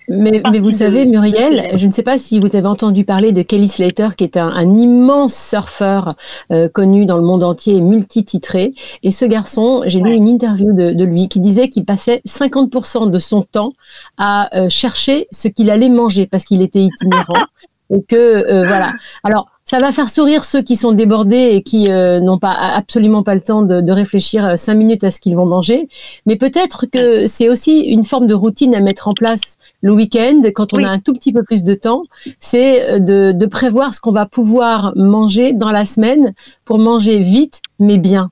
Mais, 0.08 0.40
vous 0.58 0.70
savez, 0.70 1.04
Muriel, 1.04 1.76
je 1.78 1.86
ne 1.86 1.92
sais 1.92 2.02
pas 2.02 2.18
si 2.18 2.40
vous 2.40 2.56
avez 2.56 2.66
entendu 2.66 3.04
parler 3.04 3.32
de 3.32 3.42
Kelly 3.42 3.68
Slater, 3.68 4.08
qui 4.16 4.24
est 4.24 4.36
un, 4.36 4.48
un 4.48 4.76
immense 4.76 5.34
surfeur 5.34 6.14
euh, 6.50 6.68
connu 6.68 7.04
dans 7.04 7.18
le 7.18 7.24
monde 7.24 7.44
entier 7.44 7.76
et 7.76 7.80
multititré. 7.80 8.74
Et 9.02 9.10
ce 9.10 9.26
garçon, 9.26 9.82
j'ai 9.86 10.00
lu 10.00 10.12
une 10.12 10.28
interview 10.28 10.72
de, 10.72 10.92
de 10.94 11.04
lui 11.04 11.28
qui 11.28 11.40
disait 11.40 11.68
qu'il 11.68 11.84
passait 11.84 12.22
50% 12.26 13.10
de 13.10 13.18
son 13.18 13.42
temps 13.42 13.72
à 14.16 14.56
euh, 14.56 14.68
chercher 14.70 15.28
ce 15.30 15.48
qu'il 15.48 15.70
allait 15.70 15.90
manger 15.90 16.26
parce 16.26 16.44
qu'il 16.44 16.62
était 16.62 16.82
itinérant. 16.82 17.44
et 17.90 18.02
que 18.02 18.16
euh, 18.16 18.66
voilà. 18.66 18.92
Alors, 19.25 19.49
ça 19.64 19.80
va 19.80 19.92
faire 19.92 20.09
sourire 20.09 20.45
ceux 20.45 20.62
qui 20.62 20.76
sont 20.76 20.92
débordés 20.92 21.50
et 21.52 21.62
qui 21.62 21.90
euh, 21.90 22.21
n'ont 22.21 22.38
pas 22.38 22.52
absolument 22.52 23.23
pas 23.23 23.35
le 23.35 23.42
temps 23.42 23.61
de, 23.62 23.83
de 23.83 23.92
réfléchir 23.92 24.45
euh, 24.45 24.57
cinq 24.57 24.75
minutes 24.76 25.04
à 25.04 25.11
ce 25.11 25.21
qu'ils 25.21 25.37
vont 25.37 25.45
manger. 25.45 25.88
Mais 26.25 26.37
peut-être 26.37 26.87
que 26.87 27.26
c'est 27.26 27.49
aussi 27.50 27.80
une 27.80 28.04
forme 28.04 28.26
de 28.26 28.35
routine 28.35 28.75
à 28.75 28.80
mettre 28.80 29.09
en 29.09 29.14
place 29.14 29.59
le 29.83 29.92
week-end, 29.92 30.40
quand 30.54 30.73
on 30.73 30.78
Oui. 30.78 30.85
a 30.87 30.90
un 30.90 30.99
tout 31.00 31.12
petit 31.12 31.33
peu 31.33 31.42
plus 31.42 31.64
de 31.64 31.75
temps, 31.75 32.04
c'est 32.38 32.99
de, 33.00 33.33
de 33.33 33.47
prévoir 33.47 33.95
ce 33.95 34.00
qu'on 34.00 34.12
va 34.12 34.25
pouvoir 34.26 34.92
manger 34.97 35.52
dans 35.52 35.71
la 35.71 35.85
semaine 35.85 36.33
pour 36.64 36.78
manger 36.78 37.21
vite 37.21 37.61
mais 37.78 37.99
bien. 37.99 38.30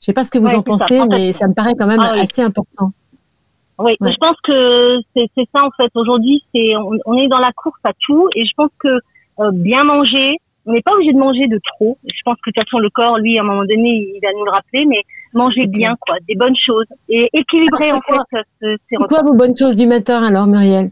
Je 0.00 0.06
sais 0.06 0.12
pas 0.14 0.24
ce 0.24 0.30
que 0.30 0.38
vous 0.38 0.46
Ouais, 0.46 0.54
en 0.54 0.62
ça, 0.62 0.62
pensez, 0.64 1.00
mais 1.10 1.32
ça 1.32 1.46
me 1.46 1.52
paraît 1.52 1.74
quand 1.78 1.86
même 1.86 2.00
Ah 2.02 2.12
oui. 2.14 2.20
assez 2.22 2.40
important. 2.40 2.92
Oui, 3.80 3.96
Ouais. 4.00 4.10
je 4.12 4.16
pense 4.16 4.36
que 4.44 4.98
c'est 5.14 5.26
c'est 5.34 5.48
ça 5.54 5.64
en 5.64 5.70
fait. 5.76 5.90
Aujourd'hui, 5.94 6.42
c'est 6.54 6.76
on, 6.76 6.92
on 7.06 7.14
est 7.18 7.28
dans 7.28 7.38
la 7.38 7.52
course 7.52 7.80
à 7.84 7.92
tout 8.06 8.28
et 8.36 8.44
je 8.44 8.52
pense 8.56 8.70
que 8.78 8.88
euh, 9.40 9.50
bien 9.52 9.84
manger, 9.84 10.36
on 10.66 10.72
n'est 10.72 10.82
pas 10.82 10.92
obligé 10.94 11.12
de 11.12 11.18
manger 11.18 11.46
de 11.48 11.58
trop. 11.76 11.96
Je 12.04 12.20
pense 12.24 12.36
que 12.44 12.50
de 12.50 12.54
toute 12.54 12.64
façon 12.64 12.78
le 12.78 12.90
corps, 12.90 13.18
lui, 13.18 13.38
à 13.38 13.42
un 13.42 13.44
moment 13.44 13.64
donné, 13.64 14.12
il 14.14 14.20
va 14.22 14.28
nous 14.38 14.44
le 14.44 14.50
rappeler, 14.50 14.84
mais 14.84 15.02
manger 15.32 15.66
bien, 15.66 15.94
quoi, 16.00 16.16
des 16.28 16.34
bonnes 16.34 16.56
choses 16.56 16.86
et 17.08 17.28
équilibrer 17.32 17.88
Alors, 17.88 17.96
en 17.96 18.00
quoi 18.00 18.24
fait 18.30 18.44
ce- 18.60 18.76
ces 18.76 18.76
C'est 18.90 18.96
repas. 18.96 19.08
quoi 19.16 19.22
vos 19.24 19.34
bonnes 19.34 19.56
choses 19.56 19.76
du 19.76 19.86
matin 19.86 20.22
alors, 20.24 20.46
Muriel? 20.46 20.90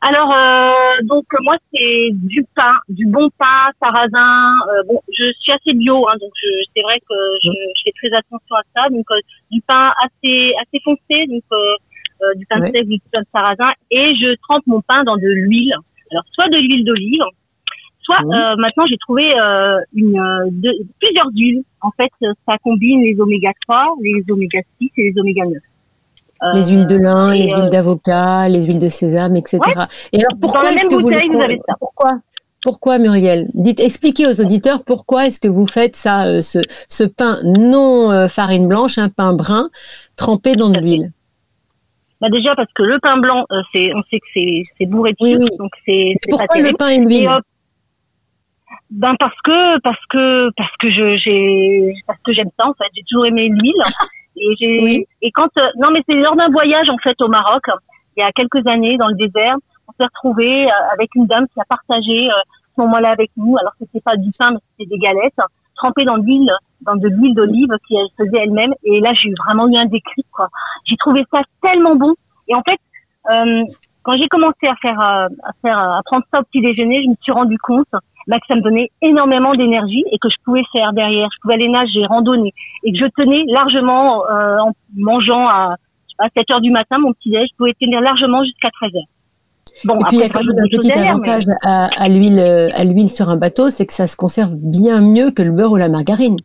Alors 0.00 0.32
euh, 0.32 1.02
donc 1.04 1.24
moi 1.42 1.56
c'est 1.72 2.10
du 2.12 2.44
pain, 2.54 2.74
du 2.88 3.04
bon 3.06 3.28
pain 3.38 3.70
sarrasin. 3.82 4.52
Euh, 4.72 4.82
bon, 4.88 5.00
je 5.12 5.32
suis 5.40 5.50
assez 5.52 5.72
bio, 5.74 6.06
hein, 6.08 6.14
donc 6.20 6.30
je- 6.40 6.64
c'est 6.74 6.82
vrai 6.82 7.00
que 7.00 7.14
je, 7.42 7.50
je 7.50 7.82
fais 7.84 7.92
très 8.00 8.16
attention 8.16 8.54
à 8.56 8.62
ça. 8.76 8.88
Donc 8.90 9.06
euh, 9.10 9.16
du 9.50 9.60
pain 9.62 9.90
assez 10.04 10.52
assez 10.62 10.80
foncé, 10.84 11.26
donc 11.26 11.42
euh, 11.52 11.56
euh, 12.22 12.34
du 12.36 12.46
pain 12.46 12.60
Ouais. 12.60 12.70
sec, 12.70 12.86
du 12.86 13.00
pain 13.12 13.22
sarrasin, 13.32 13.72
et 13.90 14.14
je 14.20 14.34
trempe 14.42 14.62
mon 14.66 14.80
pain 14.82 15.02
dans 15.04 15.16
de 15.16 15.26
l'huile. 15.28 15.74
Alors 16.12 16.24
soit 16.32 16.48
de 16.48 16.56
l'huile 16.58 16.84
d'olive, 16.84 17.22
soit 18.02 18.22
Ouais. 18.24 18.36
euh, 18.36 18.56
maintenant 18.56 18.86
j'ai 18.88 18.98
trouvé 18.98 19.24
euh, 19.38 19.78
une 19.94 20.12
de- 20.62 20.78
plusieurs 21.00 21.28
huiles. 21.34 21.62
En 21.80 21.90
fait, 21.96 22.10
ça 22.46 22.56
combine 22.62 23.02
les 23.02 23.20
oméga 23.20 23.50
3, 23.66 23.94
les 24.02 24.22
oméga 24.30 24.60
6 24.80 24.90
et 24.96 25.10
les 25.10 25.18
oméga 25.20 25.42
9. 25.44 25.54
Euh, 26.42 26.52
Les 26.54 26.68
huiles 26.68 26.86
de 26.86 26.96
lin, 26.96 27.32
et, 27.32 27.38
les 27.38 27.52
euh, 27.52 27.56
huiles 27.56 27.70
d'avocat, 27.70 28.48
les 28.48 28.62
huiles 28.64 28.78
de 28.78 28.88
sésame, 28.88 29.34
etc. 29.36 29.58
Et 30.12 30.20
alors 30.20 30.38
pourquoi 30.40 30.70
est-ce 30.72 30.86
que 30.86 30.94
vous, 30.94 31.08
le- 31.08 31.36
vous 31.36 31.42
avez 31.42 31.60
ça. 31.66 31.74
Pourquoi 31.80 32.12
pourquoi 32.62 32.98
Muriel? 32.98 33.48
Dites, 33.54 33.78
expliquez 33.80 34.26
aux 34.26 34.40
auditeurs 34.40 34.82
pourquoi 34.84 35.26
est-ce 35.26 35.38
que 35.40 35.46
vous 35.48 35.66
faites 35.66 35.94
ça, 35.94 36.26
euh, 36.26 36.42
ce, 36.42 36.58
ce 36.88 37.04
pain 37.04 37.38
non 37.44 38.10
euh, 38.10 38.26
farine 38.28 38.66
blanche, 38.66 38.98
un 38.98 39.08
pain 39.08 39.32
brun 39.32 39.70
trempé 40.16 40.56
dans 40.56 40.68
de 40.68 40.78
l'huile? 40.78 41.12
Bah 42.20 42.28
déjà 42.30 42.56
parce 42.56 42.72
que 42.74 42.82
le 42.82 42.98
pain 42.98 43.16
blanc, 43.18 43.44
euh, 43.52 43.62
c'est, 43.72 43.92
on 43.94 44.02
sait 44.10 44.18
que 44.18 44.62
c'est, 44.76 44.86
bourré 44.86 45.12
de 45.12 45.16
Oui, 45.20 45.32
sucre, 45.34 45.46
oui. 45.50 45.56
donc 45.56 45.70
c'est, 45.86 46.14
pas 46.28 46.36
Pourquoi 46.36 46.60
le 46.60 46.76
pain 46.76 46.88
et 46.88 46.98
l'huile? 46.98 47.28
Euh, 47.28 47.40
ben 48.90 49.14
parce 49.18 49.36
que 49.44 49.80
parce 49.80 50.04
que 50.10 50.50
parce 50.56 50.76
que 50.80 50.90
je 50.90 51.12
j'ai 51.22 51.92
parce 52.06 52.18
que 52.24 52.32
j'aime 52.32 52.50
ça 52.58 52.66
en 52.66 52.74
fait. 52.74 52.86
J'ai 52.96 53.02
toujours 53.08 53.26
aimé 53.26 53.48
l'huile 53.48 53.82
et 54.40 54.54
j'ai 54.58 54.80
Oui. 54.82 55.06
et 55.22 55.30
quand 55.32 55.48
euh, 55.56 55.68
non 55.76 55.90
mais 55.92 56.02
c'est 56.06 56.14
lors 56.14 56.36
d'un 56.36 56.48
voyage 56.50 56.88
en 56.90 56.98
fait 56.98 57.20
au 57.20 57.28
Maroc 57.28 57.64
il 58.16 58.20
y 58.20 58.22
a 58.22 58.32
quelques 58.32 58.66
années 58.66 58.96
dans 58.96 59.06
le 59.06 59.14
désert, 59.14 59.56
on 59.86 59.92
s'est 59.92 60.04
retrouvé 60.04 60.66
euh, 60.66 60.92
avec 60.92 61.14
une 61.14 61.26
dame 61.26 61.46
qui 61.54 61.60
a 61.60 61.64
partagé 61.68 62.28
euh, 62.28 62.34
ce 62.74 62.80
moment-là 62.82 63.10
avec 63.10 63.30
nous. 63.36 63.56
Alors 63.58 63.72
c'était 63.78 64.00
pas 64.00 64.16
du 64.16 64.30
pain 64.38 64.50
mais 64.52 64.58
c'était 64.76 64.90
des 64.90 64.98
galettes 64.98 65.40
trempées 65.76 66.04
dans 66.04 66.18
de 66.18 66.24
l'huile 66.24 66.52
dans 66.82 66.96
de 66.96 67.08
l'huile 67.08 67.34
d'olive 67.34 67.70
qu'elle 67.88 68.08
faisait 68.16 68.38
elle-même 68.38 68.74
et 68.84 69.00
là 69.00 69.12
j'ai 69.14 69.32
vraiment 69.44 69.68
eu 69.68 69.76
un 69.76 69.86
déclic 69.86 70.26
quoi. 70.32 70.48
J'ai 70.84 70.96
trouvé 70.96 71.24
ça 71.30 71.42
tellement 71.62 71.94
bon 71.96 72.14
et 72.48 72.54
en 72.54 72.62
fait 72.62 72.80
euh, 73.30 73.62
quand 74.02 74.16
j'ai 74.16 74.28
commencé 74.28 74.66
à 74.66 74.74
faire 74.76 75.00
à 75.00 75.28
faire 75.62 75.78
à 75.78 76.00
prendre 76.04 76.24
ça 76.32 76.40
au 76.40 76.44
petit 76.44 76.60
déjeuner, 76.60 77.02
je 77.04 77.10
me 77.10 77.14
suis 77.20 77.32
rendu 77.32 77.58
compte 77.58 77.88
bah, 78.28 78.38
que 78.38 78.46
ça 78.46 78.54
me 78.54 78.60
donnait 78.60 78.90
énormément 79.02 79.54
d'énergie 79.54 80.04
et 80.12 80.18
que 80.18 80.28
je 80.28 80.36
pouvais 80.44 80.62
faire 80.70 80.92
derrière. 80.92 81.28
Je 81.34 81.40
pouvais 81.40 81.54
aller 81.54 81.68
nager, 81.68 82.04
randonner 82.06 82.52
et 82.84 82.92
que 82.92 82.98
je 82.98 83.06
tenais 83.16 83.42
largement 83.48 84.24
euh, 84.30 84.58
en 84.58 84.72
mangeant 84.96 85.48
à, 85.48 85.76
je 86.06 86.12
sais 86.12 86.16
pas, 86.18 86.40
7 86.40 86.50
heures 86.50 86.60
du 86.60 86.70
matin 86.70 86.98
mon 86.98 87.12
petit 87.14 87.30
déj, 87.30 87.48
je 87.50 87.56
pouvais 87.56 87.74
tenir 87.80 88.00
largement 88.00 88.44
jusqu'à 88.44 88.70
13 88.70 88.94
heures. 88.96 89.02
Bon, 89.84 89.94
Et 89.94 90.04
puis 90.08 90.16
il 90.16 90.20
y 90.20 90.22
a 90.22 90.26
après, 90.26 90.40
quand 90.40 90.54
même 90.54 90.64
un 90.64 90.68
petit 90.68 90.88
derrière, 90.88 91.12
avantage 91.12 91.44
à 91.62 91.86
euh, 91.86 92.68
à 92.74 92.84
l'huile 92.84 93.10
sur 93.10 93.28
un 93.28 93.36
bateau, 93.36 93.68
c'est 93.70 93.86
que 93.86 93.92
ça 93.92 94.06
se 94.06 94.16
conserve 94.16 94.54
bien 94.56 95.00
mieux 95.00 95.30
que 95.30 95.42
le 95.42 95.52
beurre 95.52 95.72
ou 95.72 95.76
la 95.76 95.88
margarine. 95.88 96.36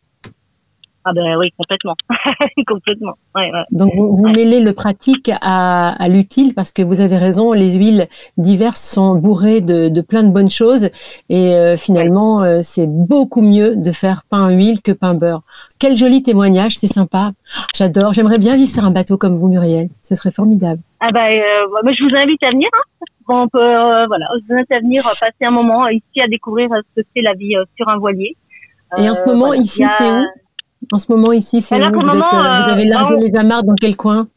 Ah 1.05 1.11
ben 1.13 1.35
oui, 1.37 1.49
complètement, 1.57 1.95
complètement. 2.67 3.13
Ouais, 3.35 3.51
ouais. 3.51 3.63
Donc 3.71 3.91
vous, 3.95 4.15
vous 4.15 4.23
Ouais. 4.25 4.31
mêlez 4.31 4.61
le 4.61 4.71
pratique 4.73 5.29
à, 5.41 5.89
à 6.01 6.07
l'utile 6.07 6.53
parce 6.55 6.71
que 6.71 6.81
vous 6.81 7.01
avez 7.01 7.17
raison, 7.17 7.51
les 7.51 7.73
huiles 7.73 8.07
diverses 8.37 8.81
sont 8.81 9.15
bourrées 9.15 9.59
de, 9.61 9.89
de 9.89 10.01
plein 10.01 10.23
de 10.23 10.29
bonnes 10.31 10.49
choses 10.49 10.89
et 11.29 11.55
euh, 11.55 11.75
finalement 11.77 12.43
euh, 12.43 12.59
c'est 12.63 12.87
beaucoup 12.87 13.41
mieux 13.41 13.75
de 13.75 13.91
faire 13.91 14.23
pain 14.29 14.49
huile 14.51 14.81
que 14.81 14.93
pain 14.93 15.13
beurre. 15.13 15.41
Quel 15.79 15.97
joli 15.97 16.23
témoignage, 16.23 16.77
c'est 16.77 16.87
sympa. 16.87 17.31
J'adore, 17.75 18.13
j'aimerais 18.13 18.37
bien 18.39 18.55
vivre 18.55 18.69
sur 18.71 18.85
un 18.85 18.91
bateau 18.91 19.17
comme 19.17 19.35
vous 19.35 19.47
Muriel, 19.49 19.89
ce 20.01 20.15
serait 20.15 20.31
formidable. 20.31 20.81
Ah 21.01 21.11
ben, 21.11 21.19
euh, 21.19 21.81
mais 21.83 21.93
je 21.93 22.03
vous 22.03 22.15
invite 22.15 22.41
à 22.43 22.51
venir. 22.51 22.69
Hein. 22.73 23.05
On 23.27 23.47
peut, 23.49 23.59
euh, 23.59 24.05
voilà, 24.07 24.25
je 24.39 24.47
vous 24.47 24.53
invite 24.57 24.71
à 24.71 24.79
venir 24.79 25.05
euh, 25.05 25.11
passer 25.19 25.43
un 25.45 25.51
moment 25.51 25.85
euh, 25.85 25.91
ici 25.91 26.21
à 26.21 26.27
découvrir 26.29 26.69
ce 26.95 27.01
que 27.01 27.07
c'est 27.13 27.21
la 27.21 27.33
vie 27.33 27.55
sur 27.75 27.89
un 27.89 27.97
voilier. 27.97 28.37
Et 28.97 29.09
en 29.09 29.15
ce 29.15 29.25
moment 29.25 29.47
voilà. 29.47 29.61
ici 29.61 29.83
a- 29.83 29.89
c'est 29.89 30.11
où? 30.11 30.23
En 30.91 30.99
ce 30.99 31.11
moment 31.11 31.31
ici 31.31 31.61
c'est 31.61 31.77
vous, 31.77 31.81
le 31.81 31.87
êtes, 31.89 32.05
euh, 32.05 32.09
vous 32.09 32.69
euh, 32.69 32.73
avez 32.73 32.85
largué 32.85 33.13
là, 33.13 33.17
on- 33.17 33.19
les 33.21 33.35
amarres 33.35 33.63
dans 33.63 33.75
quel 33.79 33.95
coin? 33.95 34.27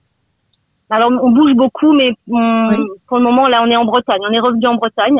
Alors 0.91 1.11
on 1.23 1.31
bouge 1.31 1.55
beaucoup, 1.55 1.93
mais 1.93 2.11
on- 2.31 2.69
Oui. 2.71 2.77
pour 3.09 3.19
le 3.19 3.25
moment 3.25 3.49
là 3.49 3.63
on 3.65 3.71
est 3.71 3.77
en 3.77 3.85
Bretagne. 3.85 4.21
On 4.29 4.33
est 4.33 4.41
revenu 4.41 4.67
en 4.67 4.75
Bretagne. 4.77 5.19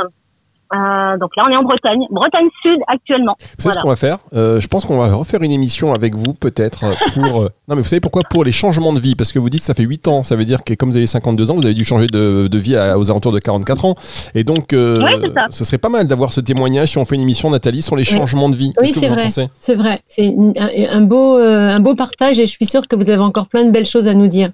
Euh, 0.75 1.17
donc 1.19 1.31
là 1.37 1.45
on 1.49 1.53
est 1.53 1.57
en 1.57 1.63
Bretagne, 1.63 2.05
Bretagne 2.11 2.49
Sud 2.61 2.81
actuellement. 2.89 3.35
Vous 3.39 3.47
savez 3.47 3.57
ce 3.59 3.63
Voilà. 3.69 3.83
qu'on 3.83 3.89
va 3.89 3.97
faire? 3.97 4.19
Euh, 4.35 4.59
Je 4.61 4.67
pense 4.67 4.85
qu'on 4.85 4.99
va 4.99 5.15
refaire 5.15 5.41
une 5.43 5.53
émission 5.53 5.95
avec 5.95 6.15
vous, 6.17 6.35
peut-être, 6.35 6.85
euh, 6.85 6.91
pour. 7.15 7.43
euh, 7.43 7.49
Non, 7.69 7.77
mais 7.77 7.83
vous 7.83 7.89
savez 7.89 8.01
pourquoi? 8.01 8.23
Pour 8.29 8.43
les 8.45 8.51
changements 8.53 8.93
de 8.93 8.99
vie. 8.99 9.15
Parce 9.15 9.33
que 9.33 9.39
vous 9.39 9.49
dites 9.49 9.61
que 9.61 9.67
ça 9.67 9.75
fait 9.75 9.85
8 9.85 10.09
ans. 10.09 10.23
Ça 10.25 10.35
veut 10.35 10.45
dire 10.45 10.65
que, 10.65 10.75
comme 10.75 10.91
vous 10.91 10.97
avez 10.97 11.07
52 11.07 11.51
ans, 11.51 11.55
vous 11.55 11.65
avez 11.65 11.75
dû 11.75 11.85
changer 11.85 12.07
de, 12.09 12.49
de 12.49 12.59
vie 12.59 12.75
à- 12.77 12.99
aux 12.99 13.11
alentours 13.11 13.33
de 13.33 13.39
44 13.39 13.85
ans. 13.85 13.95
Et 14.35 14.43
donc, 14.45 14.73
euh, 14.73 15.03
Ouais, 15.03 15.17
c'est 15.21 15.33
ça. 15.33 15.45
ce 15.51 15.65
serait 15.65 15.79
pas 15.79 15.89
mal 15.89 16.07
d'avoir 16.09 16.33
ce 16.33 16.41
témoignage 16.41 16.89
si 16.89 16.99
on 16.99 17.05
fait 17.05 17.15
une 17.15 17.21
émission, 17.23 17.49
Nathalie, 17.51 17.83
sur 17.83 17.95
les 17.97 18.03
Oui. 18.03 18.17
changements 18.19 18.49
de 18.49 18.57
vie. 18.57 18.73
Oui, 18.81 18.89
c'est 18.93 19.07
vrai. 19.09 19.29
C'est 19.61 19.75
vrai, 19.77 20.01
c'est 20.09 20.27
un, 20.35 20.99
un 20.99 21.01
beau 21.03 21.39
euh, 21.39 21.69
un 21.69 21.81
beau 21.81 21.95
partage 21.95 22.39
et 22.41 22.47
je 22.47 22.51
suis 22.53 22.67
sûre 22.67 22.89
que 22.89 22.97
vous 22.97 23.09
avez 23.11 23.23
encore 23.23 23.47
plein 23.49 23.65
de 23.65 23.71
belles 23.71 23.87
choses 23.87 24.07
à 24.09 24.15
nous 24.15 24.27
dire. 24.29 24.51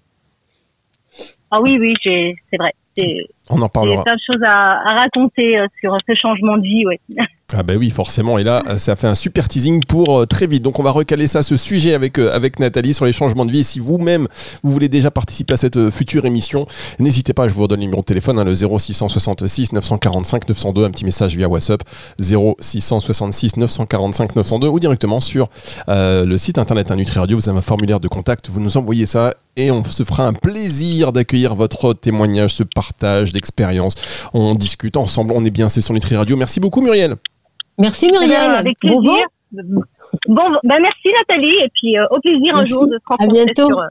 Ah 1.50 1.61
oui 1.61 1.76
oui, 1.78 1.95
j'ai- 2.02 2.35
c'est 2.50 2.57
vrai. 2.57 2.73
C'est- 2.97 3.27
On 3.51 3.55
en 3.55 3.59
Il 3.59 3.61
y 3.63 3.65
a 3.65 3.69
parlera. 3.69 4.03
plein 4.05 4.15
de 4.15 4.21
choses 4.25 4.43
à, 4.47 4.79
à 4.89 4.95
raconter 5.01 5.59
euh, 5.59 5.67
sur 5.81 5.97
ce 6.09 6.15
changement 6.15 6.57
de 6.57 6.63
vie. 6.63 6.87
Ouais. 6.87 7.01
Ah 7.55 7.63
bah 7.63 7.75
oui, 7.79 7.91
forcément. 7.91 8.39
Et 8.39 8.45
là, 8.45 8.63
euh, 8.67 8.79
ça 8.79 8.97
fait 8.97 9.07
un 9.07 9.15
super 9.15 9.47
teasing 9.47 9.85
pour 9.85 10.21
euh, 10.21 10.25
très 10.25 10.47
vite. 10.47 10.63
Donc 10.63 10.79
on 10.81 10.83
va 10.83 10.91
recaler 10.91 11.27
ça, 11.27 11.43
ce 11.43 11.59
sujet 11.59 11.93
avec, 11.93 12.19
euh, 12.19 12.35
avec 12.35 12.59
Nathalie 12.59 12.95
sur 12.95 13.05
les 13.05 13.13
changements 13.13 13.45
de 13.45 13.51
vie. 13.53 13.59
Et 13.61 13.63
si 13.63 13.79
vous-même, 13.79 14.27
vous 14.63 14.71
voulez 14.71 14.89
déjà 14.89 15.11
participer 15.11 15.53
à 15.53 15.57
cette 15.59 15.77
euh, 15.77 15.91
future 15.91 16.25
émission, 16.25 16.65
n'hésitez 16.99 17.35
pas, 17.35 17.49
je 17.49 17.53
vous 17.53 17.61
redonne 17.65 17.81
le 17.81 17.85
numéro 17.85 18.01
de 18.01 18.07
téléphone, 18.07 18.39
hein, 18.39 18.45
le 18.45 18.55
0666 18.55 19.75
945 19.75 20.49
902, 20.49 20.85
un 20.85 20.91
petit 20.91 21.05
message 21.05 21.37
via 21.37 21.47
WhatsApp, 21.47 21.83
0666 22.19 23.59
945 23.59 24.35
902 24.35 24.69
ou 24.69 24.81
directement 24.81 25.21
sur 25.21 25.49
le 25.89 26.37
site 26.39 26.57
internet 26.57 26.91
hein, 26.91 26.97
Nutri 26.97 27.19
Radio. 27.19 27.37
Vous 27.37 27.51
avez 27.51 27.59
un 27.59 27.63
formulaire 27.63 28.01
de 28.01 28.09
contact, 28.09 28.49
vous 28.49 28.61
nous 28.61 28.79
envoyez 28.79 29.05
ça 29.05 29.35
et 29.56 29.71
on 29.71 29.85
se 29.85 30.02
fera 30.04 30.26
un 30.26 30.32
plaisir 30.32 31.12
d'accueillir 31.12 31.54
votre 31.54 31.92
témoignage, 31.94 32.54
ce 32.54 32.62
partage 32.62 33.32
d'expérience. 33.32 33.94
On 34.32 34.52
discute 34.54 34.97
ensemble, 34.97 35.32
on 35.37 35.44
est 35.44 35.50
bien, 35.50 35.68
c'est 35.68 35.80
sur 35.82 35.94
Nutri 35.94 36.16
Radio. 36.16 36.37
Merci 36.37 36.61
beaucoup 36.61 36.80
Muriel. 36.80 37.16
Merci 37.78 38.06
Eh 38.09 38.12
ben, 38.12 38.21
Muriel. 38.21 38.50
avec 38.50 38.78
plaisir. 38.78 39.26
Bon, 40.28 40.42
ben 40.64 40.76
merci 40.80 41.09
Nathalie 41.28 41.54
et 41.64 41.68
puis 41.75 41.99
euh, 41.99 42.04
au 42.11 42.21
plaisir 42.21 42.56
un 42.56 42.66
jour 42.66 42.87
de 42.87 42.92
se 42.92 42.97
À 43.06 43.16
rencontrer 43.16 43.44
bientôt. 43.44 43.66
sur. 43.66 43.78
euh, 43.78 43.87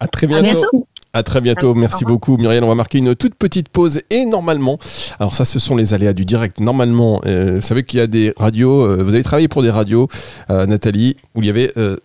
À 0.00 0.06
très 0.08 0.26
bientôt. 0.26 0.58
Merci. 0.60 0.84
À 1.12 1.22
très 1.22 1.40
bientôt. 1.40 1.74
Merci 1.74 2.04
beaucoup, 2.04 2.36
Muriel. 2.36 2.64
On 2.64 2.68
va 2.68 2.74
marquer 2.74 2.98
une 2.98 3.14
toute 3.14 3.36
petite 3.36 3.68
pause. 3.68 4.00
Et 4.10 4.24
normalement, 4.24 4.78
alors 5.20 5.32
ça, 5.32 5.44
ce 5.44 5.60
sont 5.60 5.76
les 5.76 5.94
aléas 5.94 6.12
du 6.12 6.24
direct. 6.24 6.58
Normalement, 6.58 7.20
euh, 7.24 7.56
vous 7.56 7.60
savez 7.62 7.84
qu'il 7.84 8.00
y 8.00 8.02
a 8.02 8.08
des 8.08 8.32
radios. 8.36 8.82
euh, 8.84 8.96
vous 9.04 9.14
avez 9.14 9.22
travaillé 9.22 9.46
pour 9.46 9.62
des 9.62 9.70
radios, 9.70 10.08
euh, 10.50 10.66
Nathalie, 10.66 11.16
où 11.36 11.40
il 11.42 11.46
y 11.46 11.50
avait 11.50 11.70
euh, 11.76 11.96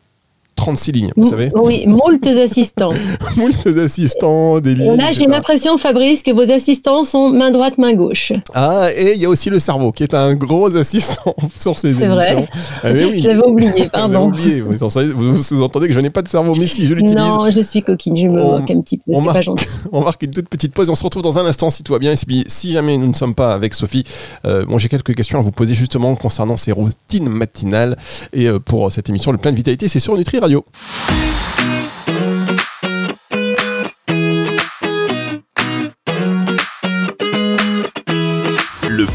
36 0.60 0.92
lignes. 0.92 1.12
Vous 1.16 1.30
savez, 1.30 1.52
Oui, 1.56 1.86
moultes 1.88 2.28
assistants. 2.28 2.92
moult 3.38 3.68
d'assistants, 3.68 4.60
des 4.60 4.76
lignes. 4.76 4.96
Là, 4.98 5.12
j'ai 5.14 5.26
l'impression, 5.26 5.78
Fabrice, 5.78 6.22
que 6.22 6.32
vos 6.32 6.52
assistants 6.52 7.04
sont 7.06 7.30
main 7.30 7.50
droite, 7.52 7.78
main 7.78 7.94
gauche. 7.94 8.34
Ah, 8.54 8.88
et 8.96 9.14
il 9.16 9.22
y 9.22 9.26
a 9.26 9.30
aussi 9.30 9.50
le 9.50 9.60
cerveau, 9.60 9.92
qui 9.92 10.04
est 10.04 10.14
un 10.14 10.36
gros 10.36 10.76
assistant 10.76 11.36
sur 11.56 11.78
ces 11.78 11.94
C'est 11.94 12.04
émissions. 12.04 12.16
vrai. 12.16 12.50
Ah, 12.84 12.94
mais 12.94 13.06
oui. 13.06 13.22
J'avais 13.22 13.44
oublié, 13.46 13.90
pardon. 13.92 14.28
oublié. 14.28 14.62
Vous, 14.62 14.74
vous, 15.16 15.34
vous 15.42 15.64
entendez 15.64 15.88
que 15.88 15.94
je 15.94 16.00
n'ai 16.02 16.10
pas 16.10 16.22
de 16.22 16.28
cerveau, 16.28 16.54
mais 16.56 16.68
si, 16.68 16.86
je 16.86 16.94
l'utilise. 16.94 17.16
Non, 17.16 17.50
je 17.50 17.62
suis 17.62 17.82
coquine, 17.82 18.18
je 18.18 18.28
me 18.28 18.42
On- 18.42 18.60
moque 18.60 18.70
un 18.72 18.82
petit 18.82 18.98
peu, 18.98 19.04
on 19.14 19.20
c'est 19.22 19.26
pas 19.28 19.34
marque- 19.34 19.44
gentil. 19.44 19.66
On 19.92 20.02
marque 20.02 20.22
une 20.24 20.32
toute 20.32 20.50
petite 20.50 20.74
pause 20.74 20.88
et 20.90 20.92
on 20.92 20.96
se 20.96 21.04
retrouve 21.04 21.24
dans 21.24 21.38
un 21.40 21.46
instant 21.46 21.70
si 21.70 21.84
tout 21.84 21.94
va 21.94 22.00
bien. 22.00 22.12
Et 22.12 22.16
si 22.48 22.72
jamais 22.72 22.98
nous 22.98 23.08
ne 23.08 23.14
sommes 23.14 23.34
pas 23.34 23.54
avec 23.54 23.74
Sophie, 23.74 24.04
euh, 24.46 24.66
bon, 24.66 24.78
j'ai 24.78 24.90
quelques 24.90 25.16
questions 25.16 25.40
à 25.40 25.42
vous 25.42 25.52
poser 25.52 25.74
justement 25.74 26.16
concernant 26.16 26.58
ces 26.58 26.72
routines 26.72 27.30
matinales. 27.30 27.98
Et 28.34 28.48
euh, 28.48 28.60
pour 28.60 28.92
cette 28.92 29.10
émission, 29.10 29.32
le 29.32 29.38
plein 29.38 29.52
de 29.52 29.56
vitalité, 29.58 29.88
c'est 29.88 30.00
sur 30.00 30.16
Nutri 30.18 30.40
Radio. 30.40 30.49
Le 30.50 30.64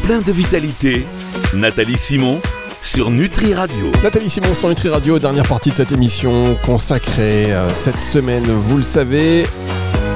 plein 0.03 0.21
de 0.21 0.31
vitalité, 0.31 1.05
Nathalie 1.53 1.97
Simon 1.97 2.39
sur 2.81 3.11
Nutri 3.11 3.53
Radio. 3.53 3.91
Nathalie 4.01 4.29
Simon 4.29 4.53
sur 4.53 4.69
Nutri 4.69 4.87
Radio, 4.87 5.19
dernière 5.19 5.45
partie 5.45 5.71
de 5.71 5.75
cette 5.75 5.91
émission 5.91 6.55
consacrée 6.63 7.53
euh, 7.53 7.67
cette 7.73 7.99
semaine, 7.99 8.45
vous 8.45 8.77
le 8.77 8.83
savez. 8.83 9.45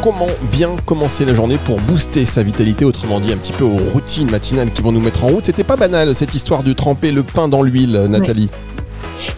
Comment 0.01 0.27
bien 0.53 0.77
commencer 0.85 1.25
la 1.25 1.33
journée 1.33 1.57
pour 1.65 1.81
booster 1.81 2.25
sa 2.25 2.43
vitalité, 2.43 2.85
autrement 2.85 3.19
dit 3.19 3.33
un 3.33 3.37
petit 3.37 3.51
peu 3.51 3.65
aux 3.65 3.79
routines 3.91 4.31
matinales 4.31 4.71
qui 4.71 4.81
vont 4.81 4.93
nous 4.93 5.01
mettre 5.01 5.25
en 5.25 5.27
route. 5.27 5.45
C'était 5.45 5.65
pas 5.65 5.75
banal 5.75 6.15
cette 6.15 6.33
histoire 6.33 6.63
de 6.63 6.71
tremper 6.71 7.11
le 7.11 7.23
pain 7.23 7.49
dans 7.49 7.61
l'huile, 7.61 8.07
Nathalie. 8.09 8.49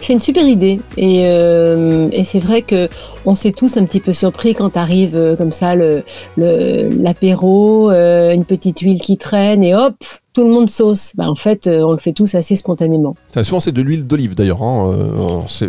C'est 0.00 0.12
une 0.12 0.20
super 0.20 0.46
idée 0.46 0.78
et, 0.96 1.22
euh, 1.26 2.08
et 2.12 2.24
c'est 2.24 2.38
vrai 2.38 2.62
que 2.62 2.88
on 3.24 3.34
s'est 3.34 3.52
tous 3.52 3.76
un 3.76 3.84
petit 3.84 4.00
peu 4.00 4.12
surpris 4.12 4.54
quand 4.54 4.76
arrive 4.76 5.14
euh, 5.14 5.36
comme 5.36 5.52
ça 5.52 5.74
le 5.74 6.02
l'apéro, 6.36 7.90
euh, 7.90 8.32
une 8.32 8.44
petite 8.44 8.80
huile 8.80 9.00
qui 9.00 9.16
traîne 9.16 9.62
et 9.62 9.74
hop, 9.74 9.94
tout 10.34 10.44
le 10.44 10.50
monde 10.50 10.70
sauce. 10.70 11.12
Bah, 11.14 11.28
en 11.28 11.34
fait, 11.34 11.66
on 11.68 11.92
le 11.92 11.98
fait 11.98 12.12
tous 12.12 12.34
assez 12.34 12.56
spontanément. 12.56 13.14
Ça, 13.34 13.44
souvent, 13.44 13.60
c'est 13.60 13.72
de 13.72 13.82
l'huile 13.82 14.06
d'olive 14.06 14.34
d'ailleurs. 14.34 14.62
hein, 14.62 14.94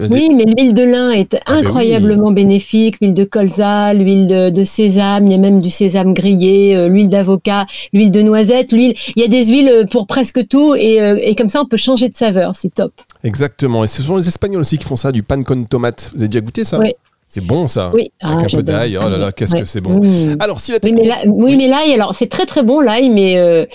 Oui, 0.10 0.30
mais 0.36 0.46
l'huile 0.46 0.74
de 0.74 0.84
lin 0.84 1.12
est 1.12 1.32
ben 1.34 1.40
incroyablement 1.48 2.32
bénéfique. 2.32 2.96
L'huile 3.02 3.14
de 3.14 3.24
colza, 3.26 3.94
l'huile 3.94 4.28
de, 4.28 4.50
de 4.50 4.64
sésame, 4.64 5.28
il 5.28 5.32
y 5.34 5.36
a 5.36 5.40
même 5.40 5.60
du 5.60 5.70
sésame 5.70 6.14
grillé, 6.14 6.88
l'huile 6.90 7.10
d'avocat, 7.10 7.66
l'huile 7.92 8.12
de 8.12 8.22
noisette, 8.22 8.72
l'huile. 8.72 8.96
Il 9.16 9.22
y 9.22 9.26
a 9.26 9.28
des 9.28 9.46
huiles 9.48 9.86
pour 9.92 10.08
presque 10.08 10.48
tout 10.48 10.76
et, 10.76 10.96
et 11.22 11.36
comme 11.36 11.50
ça 11.50 11.62
on 11.62 11.66
peut 11.66 11.78
changer 11.78 12.10
de 12.10 12.16
saveur. 12.16 12.56
C'est 12.56 12.74
top. 12.74 12.94
Exactement. 13.24 13.84
Et 13.84 13.88
ce 13.88 14.04
sont 14.04 14.18
les 14.18 14.28
Espagnols 14.28 14.62
aussi 14.62 14.78
qui 14.78 14.84
font 14.86 14.96
ça, 14.96 15.12
du 15.12 15.24
pan 15.24 15.42
con 15.44 15.64
tomate. 15.64 16.12
Vous 16.14 16.22
avez 16.22 16.28
déjà 16.30 16.42
goûté 16.42 16.64
ça 16.64 16.80
Oui. 16.80 16.94
C'est 17.28 17.44
bon 17.46 17.68
ça. 17.68 17.90
Oui. 17.94 18.12
Avec 18.22 18.38
Ah, 18.52 18.56
un 18.56 18.58
peu 18.58 18.64
d'ail. 18.64 18.98
Oh 19.04 19.10
là 19.10 19.18
là, 19.18 19.32
qu'est-ce 19.32 19.54
Ouais. 19.54 19.62
que 19.62 19.66
c'est 19.68 19.82
bon. 19.82 20.02
Mmh. 20.04 20.38
Alors, 20.40 20.60
si 20.60 20.72
la 20.72 20.78
Oui, 20.84 20.92
mais 20.94 21.02
technique. 21.02 21.34
oui, 21.34 21.58
mais 21.58 21.68
l'ail, 21.68 21.94
alors 21.94 22.14
c'est 22.16 22.28
très 22.28 22.46
très 22.46 22.62
bon 22.64 22.80
l'ail, 22.80 23.10
mais 23.10 23.40
euh, 23.40 23.66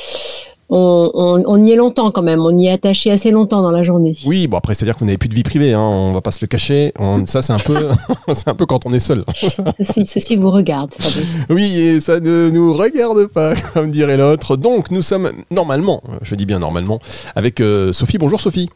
on, 0.71 1.11
on, 1.15 1.43
on 1.45 1.65
y 1.65 1.73
est 1.73 1.77
longtemps 1.77 2.13
quand 2.13 2.23
même. 2.23 2.41
On 2.41 2.57
y 2.57 2.67
est 2.67 2.71
attaché 2.73 3.11
assez 3.11 3.33
longtemps 3.33 3.61
dans 3.63 3.73
la 3.73 3.83
journée. 3.83 4.15
Oui, 4.27 4.47
bon 4.47 4.59
après, 4.59 4.75
c'est-à-dire 4.75 4.95
que 4.95 5.01
vous 5.01 5.07
n'avez 5.07 5.19
plus 5.19 5.29
de 5.31 5.35
vie 5.35 5.43
privée, 5.43 5.73
hein, 5.73 5.81
on 5.81 6.13
va 6.13 6.21
pas 6.21 6.31
se 6.31 6.39
le 6.41 6.47
cacher. 6.47 6.93
On- 7.01 7.25
ça, 7.27 7.43
c'est 7.43 7.53
un 7.55 7.59
peu, 7.59 7.89
c'est 8.33 8.47
un 8.49 8.55
peu 8.55 8.67
quand 8.67 8.87
on 8.87 8.93
est 8.93 9.01
seul. 9.01 9.25
Ceci, 9.81 10.07
ceci 10.07 10.37
vous 10.37 10.51
regarde. 10.53 10.93
Fabrice. 10.95 11.27
Oui, 11.51 11.81
et 11.81 12.01
ça 12.01 12.21
ne 12.21 12.51
nous 12.51 12.75
regarde 12.75 13.27
pas, 13.27 13.55
comme 13.75 13.91
dirait 13.91 14.19
l'autre. 14.19 14.57
Donc, 14.57 14.93
nous 14.93 15.03
sommes 15.03 15.33
normalement, 15.51 16.01
je 16.23 16.37
dis 16.37 16.47
bien 16.47 16.61
normalement, 16.61 17.01
avec 17.35 17.61
euh, 17.61 17.93
Sophie. 17.93 18.19
Bonjour 18.19 18.41
Sophie. 18.41 18.69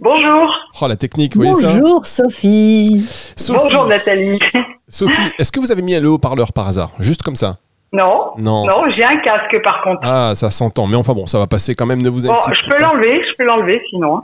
Bonjour. 0.00 0.50
Oh, 0.82 0.86
la 0.88 0.96
technique, 0.96 1.34
vous 1.36 1.42
voyez 1.42 1.54
ça 1.54 1.78
Bonjour 1.78 2.04
Sophie. 2.04 3.00
Sophie, 3.36 3.58
Bonjour 3.62 3.86
Nathalie. 3.86 4.38
Sophie, 4.88 5.30
est-ce 5.38 5.50
que 5.52 5.60
vous 5.60 5.70
avez 5.72 5.82
mis 5.82 5.98
le 5.98 6.08
haut-parleur 6.08 6.52
par 6.52 6.66
hasard 6.68 6.90
Juste 6.98 7.22
comme 7.22 7.36
ça 7.36 7.56
Non. 7.92 8.32
Non. 8.38 8.66
Non, 8.66 8.88
j'ai 8.88 9.04
un 9.04 9.16
casque 9.18 9.56
par 9.62 9.82
contre. 9.82 10.00
Ah, 10.02 10.32
ça 10.34 10.50
s'entend. 10.50 10.86
Mais 10.86 10.96
enfin 10.96 11.14
bon, 11.14 11.26
ça 11.26 11.38
va 11.38 11.46
passer 11.46 11.74
quand 11.74 11.86
même, 11.86 12.02
ne 12.02 12.08
vous 12.10 12.26
Bon, 12.26 12.34
inquiétez 12.34 12.56
je 12.62 12.68
peux 12.68 12.78
l'enlever, 12.82 13.22
je 13.30 13.36
peux 13.36 13.44
l'enlever 13.44 13.80
sinon. 13.90 14.18
hein. 14.18 14.22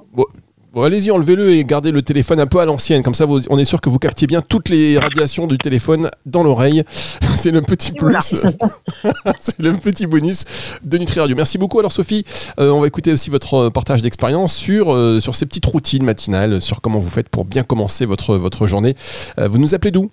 Bon, 0.77 0.83
allez-y, 0.83 1.11
enlevez-le 1.11 1.55
et 1.55 1.65
gardez 1.65 1.91
le 1.91 2.03
téléphone 2.03 2.39
un 2.39 2.47
peu 2.47 2.59
à 2.61 2.67
l'ancienne. 2.67 3.03
Comme 3.03 3.15
ça, 3.15 3.25
vous- 3.25 3.41
on 3.49 3.57
est 3.59 3.65
sûr 3.65 3.81
que 3.81 3.89
vous 3.89 3.99
captiez 3.99 4.27
bien 4.27 4.43
toutes 4.43 4.69
les 4.69 4.99
radiations 4.99 5.47
du 5.47 5.57
téléphone 5.57 6.11
dans 6.27 6.43
l'oreille. 6.43 6.83
C'est 7.35 7.51
le 7.51 7.63
petit 7.63 7.93
voilà. 7.99 8.19
plus. 8.19 8.27
C'est 8.29 8.37
sympa. 8.37 8.69
C'est 9.41 9.59
le 9.59 9.73
petit 9.73 10.07
bonus 10.07 10.45
de 10.85 10.99
Nutri 10.99 11.19
Radio. 11.19 11.35
Merci 11.35 11.57
beaucoup. 11.57 11.79
Alors 11.79 11.93
Sophie, 11.93 12.25
euh, 12.61 12.71
on 12.73 12.81
va 12.83 12.89
écouter 12.89 13.11
aussi 13.11 13.31
votre 13.31 13.55
euh, 13.55 13.71
partage 13.71 14.03
d'expérience 14.03 14.55
sur, 14.55 14.93
euh, 14.93 15.19
sur 15.19 15.35
ces 15.35 15.47
petites 15.47 15.65
routines 15.65 16.05
matinales, 16.05 16.61
sur 16.61 16.83
comment 16.83 16.99
vous 16.99 17.09
faites 17.09 17.31
pour 17.31 17.47
bien 17.47 17.63
commencer 17.63 18.05
votre, 18.05 18.37
votre 18.37 18.67
journée. 18.67 18.97
Euh, 19.39 19.49
vous 19.49 19.57
nous 19.57 19.75
appelez 19.75 19.93
d'où? 19.93 20.11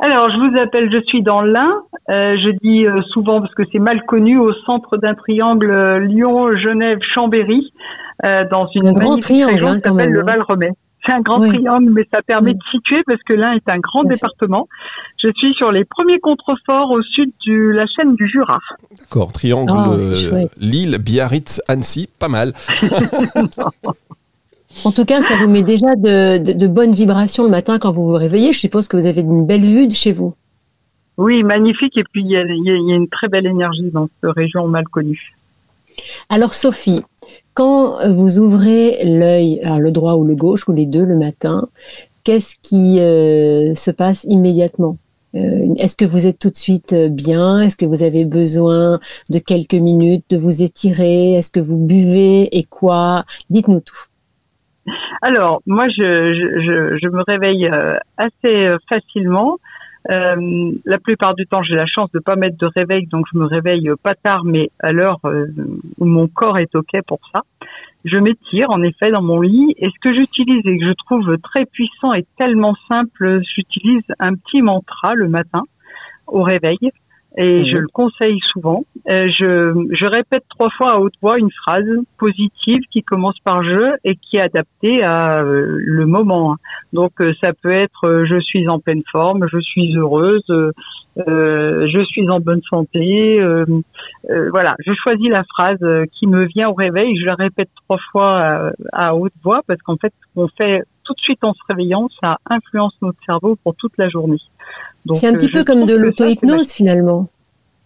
Alors, 0.00 0.28
je 0.30 0.36
vous 0.38 0.58
appelle, 0.58 0.90
je 0.92 1.00
suis 1.06 1.22
dans 1.22 1.40
l'Ain. 1.42 1.72
Euh, 2.10 2.36
je 2.36 2.50
dis 2.62 2.86
euh, 2.86 3.00
souvent, 3.12 3.40
parce 3.40 3.54
que 3.54 3.62
c'est 3.72 3.78
mal 3.78 4.02
connu, 4.06 4.38
au 4.38 4.52
centre 4.66 4.96
d'un 4.96 5.14
triangle 5.14 5.70
euh, 5.70 5.98
Lyon, 6.00 6.56
Genève, 6.56 6.98
Chambéry, 7.14 7.72
euh, 8.24 8.44
dans 8.50 8.66
une 8.74 8.88
Un 8.88 8.92
grand 8.92 9.18
triangle, 9.18 9.54
région 9.54 9.66
hein, 9.68 9.74
qui 9.76 9.82
quand 9.82 9.90
s'appelle 9.96 10.06
même, 10.10 10.14
le 10.14 10.20
hein. 10.20 10.24
Val-Remais. 10.26 10.70
C'est 11.06 11.12
un 11.12 11.20
grand 11.20 11.38
Oui. 11.40 11.48
triangle, 11.50 11.90
mais 11.90 12.06
ça 12.10 12.22
permet 12.22 12.52
Oui. 12.52 12.56
de 12.56 12.62
situer 12.70 13.02
parce 13.06 13.22
que 13.24 13.34
l'Ain 13.34 13.52
est 13.52 13.68
un 13.68 13.78
grand 13.78 14.04
département. 14.04 14.68
Je 15.22 15.28
suis 15.36 15.52
sur 15.54 15.70
les 15.70 15.84
premiers 15.84 16.18
contreforts 16.18 16.90
au 16.90 17.02
sud 17.02 17.30
de 17.46 17.70
la 17.72 17.84
chaîne 17.86 18.14
du 18.16 18.26
Jura. 18.26 18.58
D'accord, 18.98 19.30
triangle 19.32 19.70
Oh, 19.74 19.92
euh. 19.92 20.46
Lille, 20.60 20.96
Biarritz, 20.98 21.60
Annecy, 21.68 22.08
pas 22.18 22.28
mal. 22.28 22.52
En 24.84 24.92
tout 24.92 25.04
cas, 25.04 25.22
ça 25.22 25.36
vous 25.36 25.48
met 25.48 25.62
déjà 25.62 25.94
de, 25.96 26.38
de- 26.38 26.52
de 26.52 26.66
bonnes 26.66 26.92
vibrations 26.94 27.44
le 27.44 27.50
matin 27.50 27.78
quand 27.78 27.92
vous 27.92 28.06
vous 28.06 28.14
réveillez. 28.14 28.52
Je 28.52 28.58
suppose 28.58 28.88
que 28.88 28.96
vous 28.96 29.06
avez 29.06 29.20
une 29.22 29.46
belle 29.46 29.62
vue 29.62 29.86
de 29.86 29.92
chez 29.94 30.12
vous. 30.12 30.34
Oui, 31.16 31.42
magnifique. 31.42 31.96
Et 31.96 32.02
puis, 32.10 32.22
il 32.22 32.30
y 32.30 32.36
a, 32.36 32.42
y 32.42 32.90
y 32.90 32.92
une 32.94 33.08
très 33.08 33.28
belle 33.28 33.46
énergie 33.46 33.90
dans 33.92 34.08
cette 34.20 34.32
région 34.32 34.66
mal 34.66 34.84
connue. 34.88 35.34
Alors 36.28 36.54
Sophie, 36.54 37.02
quand 37.54 38.10
vous 38.12 38.38
ouvrez 38.40 38.98
l'œil, 39.04 39.60
le 39.78 39.90
droit 39.92 40.14
ou 40.14 40.24
le 40.24 40.34
gauche 40.34 40.66
ou 40.68 40.72
les 40.72 40.86
deux 40.86 41.04
le 41.04 41.16
matin, 41.16 41.68
qu'est-ce 42.24 42.56
qui 42.60 42.98
euh, 42.98 43.74
se 43.76 43.92
passe 43.92 44.24
immédiatement? 44.28 44.96
Euh, 45.36 45.74
Est-ce 45.76 45.94
que 45.96 46.04
vous 46.04 46.26
êtes 46.26 46.38
tout 46.40 46.50
de 46.50 46.56
suite 46.56 46.92
euh, 46.92 47.08
bien? 47.08 47.60
Est-ce 47.60 47.76
que 47.76 47.86
vous 47.86 48.02
avez 48.02 48.24
besoin 48.24 48.98
de 49.30 49.38
quelques 49.38 49.74
minutes 49.74 50.24
de 50.30 50.36
vous 50.36 50.62
étirer? 50.62 51.34
Est-ce 51.34 51.50
que 51.50 51.60
vous 51.60 51.78
buvez? 51.78 52.56
Et 52.56 52.64
quoi? 52.64 53.24
Dites-nous 53.50 53.80
tout. 53.80 54.04
Alors, 55.22 55.62
moi, 55.66 55.88
je, 55.88 56.34
je, 56.34 56.98
je, 57.00 57.08
me 57.08 57.22
réveille 57.22 57.66
euh, 57.66 57.96
assez 58.16 58.66
euh, 58.66 58.78
facilement. 58.88 59.58
Euh, 60.10 60.72
la 60.84 60.98
plupart 60.98 61.34
du 61.34 61.46
temps, 61.46 61.62
j'ai 61.62 61.76
la 61.76 61.86
chance 61.86 62.10
de 62.12 62.18
pas 62.18 62.36
mettre 62.36 62.58
de 62.58 62.66
réveil, 62.66 63.06
donc 63.06 63.24
je 63.32 63.38
me 63.38 63.46
réveille 63.46 63.90
pas 64.02 64.14
tard, 64.14 64.44
mais 64.44 64.70
à 64.80 64.92
l'heure 64.92 65.18
où 65.98 66.04
mon 66.04 66.28
corps 66.28 66.58
est 66.58 66.74
ok 66.74 67.00
pour 67.06 67.20
ça. 67.32 67.40
Je 68.04 68.18
m'étire 68.18 68.70
en 68.70 68.82
effet 68.82 69.10
dans 69.10 69.22
mon 69.22 69.40
lit, 69.40 69.74
et 69.78 69.88
ce 69.88 69.98
que 70.02 70.12
j'utilise 70.12 70.60
et 70.66 70.78
que 70.78 70.84
je 70.84 70.92
trouve 70.92 71.38
très 71.38 71.64
puissant 71.64 72.12
et 72.12 72.26
tellement 72.36 72.74
simple, 72.86 73.40
j'utilise 73.54 74.02
un 74.18 74.34
petit 74.34 74.60
mantra 74.60 75.14
le 75.14 75.26
matin 75.26 75.62
au 76.26 76.42
réveil, 76.42 76.90
et 77.36 77.60
Mhm. 77.60 77.66
je 77.66 77.76
le 77.78 77.88
conseille 77.92 78.38
souvent. 78.52 78.84
Euh, 79.08 79.28
je, 79.28 79.88
je 79.90 80.06
répète 80.06 80.44
trois 80.48 80.70
fois 80.70 80.92
à 80.92 80.98
haute 80.98 81.14
voix 81.20 81.38
une 81.38 81.50
phrase 81.50 81.84
positive 82.18 82.80
qui 82.92 83.02
commence 83.02 83.38
par 83.40 83.62
je 83.64 83.96
et 84.04 84.16
qui 84.16 84.36
est 84.36 84.40
adaptée 84.40 85.02
à 85.02 85.42
euh, 85.42 85.66
le 85.78 86.06
moment. 86.06 86.56
Donc 86.92 87.20
euh, 87.20 87.34
ça 87.40 87.52
peut 87.52 87.72
être 87.72 88.24
je 88.24 88.38
suis 88.40 88.68
en 88.68 88.78
pleine 88.78 89.02
forme, 89.10 89.46
je 89.50 89.58
suis 89.58 89.96
heureuse, 89.96 90.44
je 91.16 92.04
suis 92.06 92.28
en 92.30 92.40
bonne 92.40 92.62
santé. 92.70 93.40
voilà, 94.50 94.76
je 94.86 94.92
choisis 94.94 95.28
la 95.28 95.44
phrase 95.44 95.84
qui 96.12 96.26
me 96.26 96.44
vient 96.44 96.68
au 96.68 96.74
réveil. 96.74 97.16
Je 97.18 97.26
la 97.26 97.34
répète 97.34 97.68
trois 97.84 97.98
fois 98.12 98.40
à, 98.40 98.70
à 98.92 99.14
haute 99.16 99.32
voix 99.42 99.60
parce 99.66 99.80
qu'en 99.82 99.96
fait, 99.96 100.12
qu'on 100.34 100.48
fait 100.48 100.82
tout 101.04 101.14
de 101.14 101.20
suite 101.20 101.42
en 101.44 101.52
se 101.54 101.60
réveillant, 101.68 102.08
ça 102.20 102.38
influence 102.50 102.94
notre 103.02 103.18
cerveau 103.24 103.56
pour 103.62 103.74
toute 103.76 103.92
la 103.98 104.08
journée. 104.08 104.38
C'est 105.14 105.26
un 105.28 105.34
euh, 105.34 105.36
petit 105.36 105.48
je 105.48 105.52
peu 105.52 105.64
comme 105.64 105.84
de 105.86 105.94
l'auto-hypnose 105.96 106.72
finalement. 106.72 107.28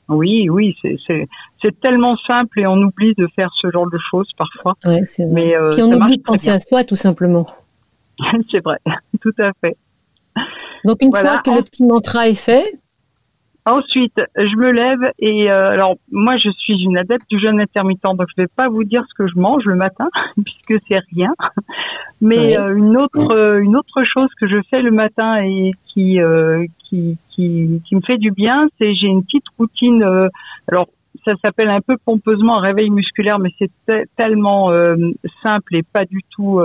oui, 0.09 0.49
oui, 0.49 0.77
c'est 0.83 1.81
tellement 1.81 2.17
simple 2.27 2.61
et 2.61 2.67
on 2.67 2.77
oublie 2.77 3.15
de 3.19 3.27
faire 3.37 3.51
ce 3.61 3.71
genre 3.71 3.91
de 3.91 3.99
choses 4.11 4.31
parfois. 4.39 4.75
Ouais, 4.85 5.03
vrai. 5.03 5.27
Mais 5.31 5.57
euh, 5.57 5.71
Puis 5.71 5.83
on 5.83 5.93
oublie 5.93 6.19
de 6.19 6.23
penser 6.23 6.51
à 6.51 6.61
soi 6.61 6.85
tout 6.85 6.95
simplement. 6.97 7.47
c'est 8.51 8.63
vrai, 8.65 8.79
tout 9.21 9.35
à 9.39 9.51
fait. 9.61 9.73
Donc 10.85 11.03
une 11.03 11.11
Voilà. 11.11 11.33
fois 11.33 11.39
que 11.43 11.51
le 11.51 11.63
petit 11.63 11.85
mantra 11.85 12.29
est 12.29 12.35
fait, 12.35 12.79
Ensuite, 13.69 14.19
je 14.37 14.57
me 14.57 14.71
lève 14.71 15.13
et 15.19 15.51
euh, 15.51 15.71
alors 15.71 15.97
moi 16.11 16.37
je 16.39 16.49
suis 16.51 16.83
une 16.83 16.97
adepte 16.97 17.29
du 17.29 17.39
jeûne 17.39 17.61
intermittent, 17.61 18.03
donc 18.03 18.23
je 18.35 18.43
vais 18.43 18.49
pas 18.57 18.69
vous 18.69 18.85
dire 18.85 19.05
ce 19.09 19.15
que 19.15 19.29
je 19.29 19.39
mange 19.39 19.65
le 19.67 19.75
matin 19.75 20.09
puisque 20.45 20.83
c'est 20.89 21.01
rien. 21.15 21.35
Mais 22.23 22.39
Oui. 22.39 22.57
euh, 22.57 22.75
une 22.75 22.97
autre 22.97 23.31
euh, 23.31 23.61
une 23.61 23.77
autre 23.77 24.05
chose 24.05 24.31
que 24.41 24.47
je 24.49 24.57
fais 24.71 24.81
le 24.81 24.91
matin 24.91 25.37
et 25.43 25.73
qui 25.89 26.19
qui, 26.89 27.19
qui 27.31 27.83
qui 27.87 27.95
me 27.95 28.01
fait 28.01 28.17
du 28.17 28.31
bien, 28.31 28.69
c'est 28.79 28.95
j'ai 28.95 29.09
une 29.09 29.23
petite 29.23 29.45
routine. 29.59 30.03
alors 30.69 30.87
ça 31.25 31.33
s'appelle 31.43 31.69
un 31.69 31.81
peu 31.83 31.97
pompeusement 32.03 32.59
un 32.59 32.63
réveil 32.63 32.89
musculaire, 32.91 33.39
mais 33.39 33.51
c'est 33.59 33.71
te- 33.87 34.05
tellement 34.17 34.71
simple 35.43 35.77
et 35.77 35.83
pas 35.83 36.07
du 36.07 36.21
tout 36.31 36.61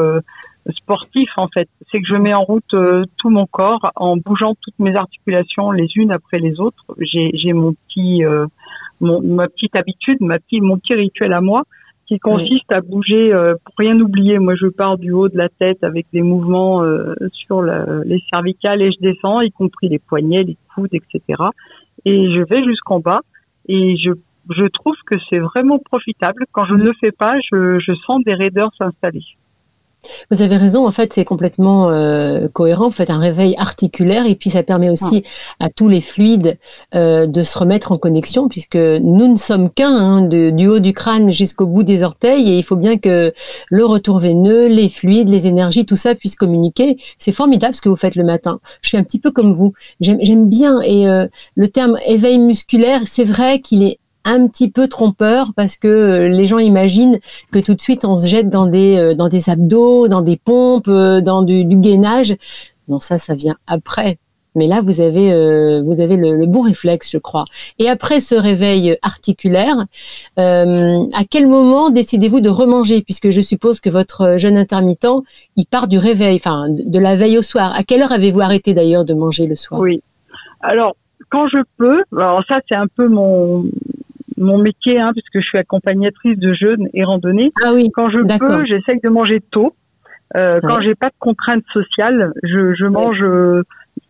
sportif 0.71 1.29
en 1.37 1.47
fait. 1.47 1.67
C'est 1.91 1.99
que 1.99 2.07
je 2.07 2.15
mets 2.15 2.33
en 2.33 2.43
route 2.43 2.73
euh, 2.73 3.03
tout 3.17 3.29
mon 3.29 3.45
corps 3.45 3.91
en 3.95 4.17
bougeant 4.17 4.55
toutes 4.61 4.79
mes 4.79 4.95
articulations 4.95 5.71
les 5.71 5.87
unes 5.95 6.11
après 6.11 6.39
les 6.39 6.59
autres. 6.59 6.85
J'ai 6.99 7.31
j'ai 7.33 7.53
mon 7.53 7.73
petit 7.73 8.23
euh, 8.23 8.45
mon, 9.01 9.21
ma 9.21 9.47
petite 9.47 9.75
habitude, 9.75 10.17
ma 10.21 10.39
petit, 10.39 10.61
mon 10.61 10.77
petit 10.77 10.93
rituel 10.93 11.33
à 11.33 11.41
moi 11.41 11.63
qui 12.05 12.19
consiste 12.19 12.69
à 12.71 12.81
bouger 12.81 13.33
euh, 13.33 13.55
pour 13.63 13.75
rien 13.77 13.97
oublier. 13.99 14.37
Moi, 14.37 14.55
je 14.55 14.67
pars 14.67 14.97
du 14.97 15.11
haut 15.11 15.29
de 15.29 15.37
la 15.37 15.47
tête 15.47 15.83
avec 15.83 16.05
des 16.11 16.21
mouvements 16.21 16.83
euh, 16.83 17.13
sur 17.31 17.61
la- 17.61 18.03
les 18.03 18.21
cervicales 18.29 18.81
et 18.81 18.91
je 18.91 18.99
descends, 18.99 19.39
y 19.39 19.51
compris 19.51 19.87
les 19.87 19.99
poignets, 19.99 20.43
les 20.43 20.57
coudes, 20.75 20.93
etc. 20.93 21.21
Et 22.05 22.29
je 22.33 22.41
vais 22.41 22.63
jusqu'en 22.63 22.99
bas 22.99 23.21
et 23.67 23.95
je 23.97 24.11
je 24.49 24.65
trouve 24.65 24.95
que 25.05 25.15
c'est 25.29 25.39
vraiment 25.39 25.79
profitable. 25.79 26.45
Quand 26.51 26.65
je 26.65 26.73
ne 26.73 26.83
le 26.83 26.91
fais 26.99 27.13
pas, 27.13 27.35
je, 27.49 27.79
je 27.79 27.93
sens 28.05 28.21
des 28.25 28.33
raideurs 28.33 28.71
s'installer. 28.77 29.23
Vous 30.31 30.41
avez 30.41 30.57
raison, 30.57 30.87
en 30.87 30.91
fait, 30.91 31.13
c'est 31.13 31.25
complètement 31.25 31.89
euh, 31.89 32.47
cohérent. 32.51 32.85
Vous 32.85 32.91
faites 32.91 33.09
un 33.09 33.19
réveil 33.19 33.55
articulaire 33.57 34.25
et 34.25 34.35
puis 34.35 34.49
ça 34.49 34.63
permet 34.63 34.89
aussi 34.89 35.23
à 35.59 35.69
tous 35.69 35.87
les 35.87 36.01
fluides 36.01 36.57
euh, 36.95 37.27
de 37.27 37.43
se 37.43 37.57
remettre 37.57 37.91
en 37.91 37.97
connexion 37.97 38.47
puisque 38.47 38.75
nous 38.75 39.27
ne 39.27 39.37
sommes 39.37 39.69
qu'un, 39.69 39.95
hein, 39.95 40.21
du 40.21 40.67
haut 40.67 40.79
du 40.79 40.93
crâne 40.93 41.31
jusqu'au 41.31 41.67
bout 41.67 41.83
des 41.83 42.03
orteils 42.03 42.49
et 42.49 42.57
il 42.57 42.63
faut 42.63 42.75
bien 42.75 42.97
que 42.97 43.33
le 43.69 43.85
retour 43.85 44.19
veineux, 44.19 44.67
les 44.67 44.89
fluides, 44.89 45.29
les 45.29 45.47
énergies, 45.47 45.85
tout 45.85 45.95
ça 45.95 46.15
puisse 46.15 46.35
communiquer. 46.35 46.97
C'est 47.17 47.31
formidable 47.31 47.75
ce 47.75 47.81
que 47.81 47.89
vous 47.89 47.95
faites 47.95 48.15
le 48.15 48.23
matin. 48.23 48.59
Je 48.81 48.89
suis 48.89 48.97
un 48.97 49.03
petit 49.03 49.19
peu 49.19 49.31
comme 49.31 49.53
vous. 49.53 49.73
J'aime 49.99 50.17
j'aime 50.21 50.49
bien 50.49 50.81
et 50.81 51.07
euh, 51.07 51.27
le 51.55 51.67
terme 51.67 51.97
éveil 52.07 52.39
musculaire, 52.39 53.01
c'est 53.05 53.23
vrai 53.23 53.59
qu'il 53.59 53.83
est 53.83 53.99
un 54.25 54.47
petit 54.47 54.69
peu 54.69 54.87
trompeur 54.87 55.53
parce 55.55 55.77
que 55.77 55.87
euh, 55.87 56.27
les 56.27 56.47
gens 56.47 56.59
imaginent 56.59 57.19
que 57.51 57.59
tout 57.59 57.73
de 57.73 57.81
suite 57.81 58.05
on 58.05 58.17
se 58.17 58.27
jette 58.27 58.49
dans 58.49 58.67
des 58.67 58.97
euh, 58.97 59.15
dans 59.15 59.29
des 59.29 59.49
abdos, 59.49 60.07
dans 60.07 60.21
des 60.21 60.37
pompes, 60.37 60.89
dans 60.89 61.41
du, 61.41 61.65
du 61.65 61.77
gainage. 61.77 62.35
Non, 62.87 62.99
ça, 62.99 63.17
ça 63.17 63.35
vient 63.35 63.55
après. 63.67 64.17
Mais 64.55 64.67
là, 64.67 64.81
vous 64.81 65.01
avez, 65.01 65.33
euh, 65.33 65.81
vous 65.83 65.99
avez 65.99 66.15
le, 66.15 66.45
bon 66.45 66.61
réflexe, 66.61 67.11
je 67.11 67.17
crois. 67.17 67.45
Et 67.79 67.89
après 67.89 68.21
ce 68.21 68.35
réveil 68.35 68.97
articulaire, 69.01 69.85
euh, 70.39 70.99
à 71.13 71.23
quel 71.29 71.47
moment 71.47 71.89
décidez-vous 71.89 72.39
de 72.39 72.49
remanger? 72.49 73.01
Puisque 73.01 73.31
je 73.31 73.41
suppose 73.41 73.81
que 73.81 73.89
votre 73.89 74.37
jeune 74.37 74.57
intermittent, 74.57 75.23
il 75.55 75.65
part 75.65 75.87
du 75.87 75.97
réveil, 75.97 76.35
enfin 76.35 76.67
de 76.69 76.99
la 76.99 77.15
veille 77.15 77.37
au 77.37 77.41
soir. 77.41 77.73
À 77.75 77.83
quelle 77.83 78.01
heure 78.01 78.11
avez-vous 78.11 78.41
arrêté 78.41 78.73
d'ailleurs 78.73 79.05
de 79.05 79.13
manger 79.13 79.47
le 79.47 79.55
soir? 79.55 79.81
Oui. 79.81 80.03
Alors, 80.61 80.95
quand 81.29 81.47
je 81.47 81.57
peux, 81.77 82.03
alors 82.15 82.43
ça 82.47 82.59
c'est 82.69 82.75
un 82.75 82.87
peu 82.87 83.07
mon 83.07 83.65
mon 84.37 84.57
métier, 84.57 84.99
hein, 84.99 85.11
puisque 85.13 85.43
je 85.43 85.47
suis 85.47 85.57
accompagnatrice 85.57 86.37
de 86.37 86.53
jeunes 86.53 86.87
et 86.93 87.03
randonnées. 87.03 87.51
Ah 87.63 87.73
oui. 87.73 87.89
Quand 87.93 88.09
je 88.09 88.19
peux, 88.19 88.65
j'essaye 88.65 88.99
de 89.01 89.09
manger 89.09 89.41
tôt. 89.51 89.73
Euh, 90.35 90.59
quand 90.63 90.81
j'ai 90.81 90.95
pas 90.95 91.09
de 91.09 91.15
contraintes 91.19 91.65
sociales, 91.71 92.33
je, 92.41 92.73
je 92.73 92.85
mange 92.85 93.21
euh, 93.21 93.63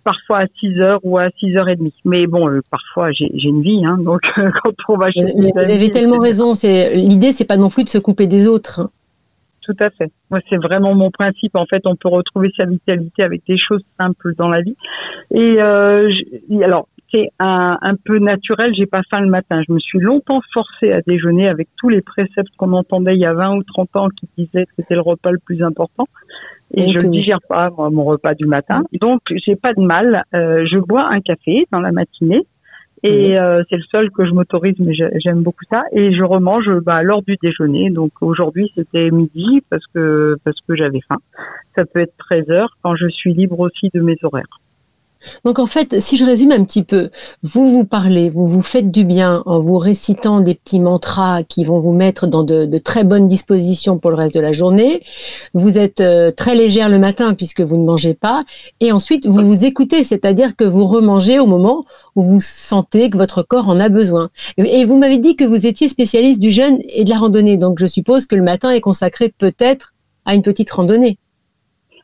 parfois 0.03 0.39
à 0.39 0.45
6 0.59 0.79
heures 0.79 0.99
ou 1.03 1.17
à 1.17 1.29
6 1.39 1.57
heures 1.57 1.67
et 1.67 1.75
demie. 1.75 1.93
Mais 2.05 2.27
bon, 2.27 2.47
euh, 2.47 2.62
parfois 2.71 3.12
j'ai 3.12 3.29
une 3.43 3.62
vie, 3.62 3.83
hein, 3.86 3.97
donc 3.99 4.21
quand 4.63 4.73
on 4.88 4.97
va 4.97 5.12
chez 5.12 5.21
mais, 5.38 5.51
Vous 5.53 5.71
avez 5.71 5.91
tellement 5.91 6.19
raison. 6.19 6.55
C'est 6.55 6.95
l'idée, 6.95 7.31
c'est 7.31 7.47
pas 7.47 7.57
non 7.57 7.69
plus 7.69 7.83
de 7.83 7.89
se 7.89 7.97
couper 7.97 8.27
des 8.27 8.47
autres. 8.47 8.79
Hein. 8.79 8.89
Tout 9.63 9.75
à 9.79 9.89
fait. 9.91 10.12
Moi, 10.29 10.41
c'est 10.49 10.57
vraiment 10.57 10.93
mon 10.93 11.09
principe. 11.09 11.55
En 11.55 11.65
fait, 11.65 11.81
on 11.86 11.95
peut 11.95 12.09
retrouver 12.09 12.51
sa 12.57 12.65
vitalité 12.65 13.23
avec 13.23 13.43
des 13.47 13.57
choses 13.57 13.83
simples 13.97 14.36
dans 14.36 14.49
la 14.49 14.62
vie. 14.62 14.75
Et 15.31 15.62
euh, 15.62 16.12
alors, 16.62 16.89
c'est 17.13 17.30
un, 17.39 17.78
un, 17.82 17.95
peu 17.95 18.17
naturel. 18.19 18.73
J'ai 18.76 18.86
pas 18.86 19.02
faim 19.10 19.21
le 19.21 19.30
matin. 19.30 19.62
Je 19.67 19.71
me 19.71 19.80
suis 19.80 19.99
longtemps 19.99 20.41
forcée 20.54 20.91
à 20.91 21.02
déjeuner 21.02 21.47
avec 21.47 21.67
tous 21.78 21.89
les 21.89 22.02
préceptes 22.02 22.56
qu'on 22.58 22.73
entendait 22.73 23.15
il 23.15 23.19
y 23.19 23.26
a 23.26 23.34
20 23.34 23.58
ou 23.58 23.63
30 23.63 23.95
ans 23.95 24.08
qui 24.10 24.28
disaient 24.38 24.65
que 24.65 24.71
c'était 24.78 24.95
le 24.95 25.02
repas 25.02 25.32
le 25.32 25.39
plus 25.39 25.62
important 25.62 26.08
et 26.73 26.91
je 26.91 27.06
ne 27.06 27.12
digère 27.12 27.39
pas 27.47 27.69
mon 27.69 28.04
repas 28.04 28.34
du 28.34 28.47
matin. 28.47 28.84
Donc 28.99 29.21
j'ai 29.36 29.56
pas 29.56 29.73
de 29.73 29.82
mal. 29.82 30.23
Euh, 30.34 30.65
je 30.65 30.78
bois 30.80 31.08
un 31.10 31.21
café 31.21 31.67
dans 31.71 31.80
la 31.80 31.91
matinée 31.91 32.41
et 33.04 33.38
euh, 33.38 33.63
c'est 33.69 33.76
le 33.76 33.84
seul 33.91 34.10
que 34.12 34.26
je 34.26 34.32
m'autorise, 34.32 34.76
mais 34.80 34.93
j'aime 34.93 35.43
beaucoup 35.43 35.65
ça. 35.69 35.84
Et 35.91 36.13
je 36.13 36.23
remange 36.23 36.69
bah, 36.84 37.04
lors 37.04 37.21
du 37.21 37.38
déjeuner. 37.41 37.89
Donc 37.89 38.12
aujourd'hui 38.21 38.71
c'était 38.76 39.12
midi 39.12 39.62
parce 39.69 39.86
que 39.93 40.38
parce 40.43 40.60
que 40.67 40.76
j'avais 40.76 41.02
faim. 41.08 41.17
Ça 41.76 41.86
peut 41.86 41.99
être 41.99 42.15
13 42.17 42.49
heures 42.49 42.78
quand 42.82 42.95
je 42.95 43.08
suis 43.08 43.34
libre 43.34 43.60
aussi 43.60 43.89
de 43.93 44.02
mes 44.02 44.17
horaires. 44.23 44.60
Donc 45.45 45.59
en 45.59 45.65
fait, 45.65 45.99
si 45.99 46.17
je 46.17 46.25
résume 46.25 46.51
un 46.51 46.63
petit 46.63 46.83
peu, 46.83 47.09
vous 47.43 47.69
vous 47.69 47.86
parlez, 47.86 48.29
vous 48.29 48.47
vous 48.47 48.62
faites 48.62 48.91
du 48.91 49.03
bien 49.03 49.43
en 49.45 49.59
vous 49.59 49.77
récitant 49.77 50.39
des 50.39 50.55
petits 50.55 50.79
mantras 50.79 51.43
qui 51.43 51.63
vont 51.63 51.79
vous 51.79 51.91
mettre 51.91 52.27
dans 52.27 52.43
de, 52.43 52.77
très 52.77 53.03
bonnes 53.03 53.27
dispositions 53.27 53.97
pour 53.97 54.12
le 54.12 54.17
reste 54.17 54.36
de 54.36 54.39
la 54.39 54.53
journée. 54.53 55.03
Vous 55.53 55.77
êtes 55.77 56.01
euh, 56.01 56.31
très 56.31 56.55
légère 56.55 56.89
le 56.89 56.99
matin 56.99 57.33
puisque 57.33 57.62
vous 57.62 57.77
ne 57.77 57.86
mangez 57.86 58.13
pas. 58.13 58.43
Et 58.79 58.91
ensuite, 58.91 59.27
vous 59.27 59.45
vous 59.45 59.65
écoutez, 59.65 60.03
c'est-à-dire 60.03 60.55
que 60.55 60.63
vous 60.63 60.86
remangez 60.86 61.39
au 61.39 61.45
moment 61.45 61.86
où 62.15 62.23
vous 62.23 62.41
sentez 62.41 63.09
que 63.09 63.17
votre 63.17 63.43
corps 63.43 63.69
en 63.69 63.79
a 63.79 63.89
besoin. 63.89 64.29
Et 64.57 64.86
vous 64.86 64.97
m'avez 64.97 65.17
dit 65.17 65.36
que 65.36 65.43
vous 65.43 65.65
étiez 65.65 65.88
spécialiste 65.88 66.39
du 66.39 66.51
jeûne 66.51 66.79
et 66.89 67.03
de 67.03 67.09
la 67.09 67.17
randonnée. 67.17 67.57
Donc 67.57 67.79
je 67.79 67.88
suppose 67.88 68.25
que 68.25 68.36
le 68.36 68.43
matin 68.43 68.71
est 68.71 68.81
consacré 68.81 69.29
peut-être 69.29 69.93
à 70.25 70.36
une 70.36 70.41
petite 70.41 70.71
randonnée. 70.71 71.17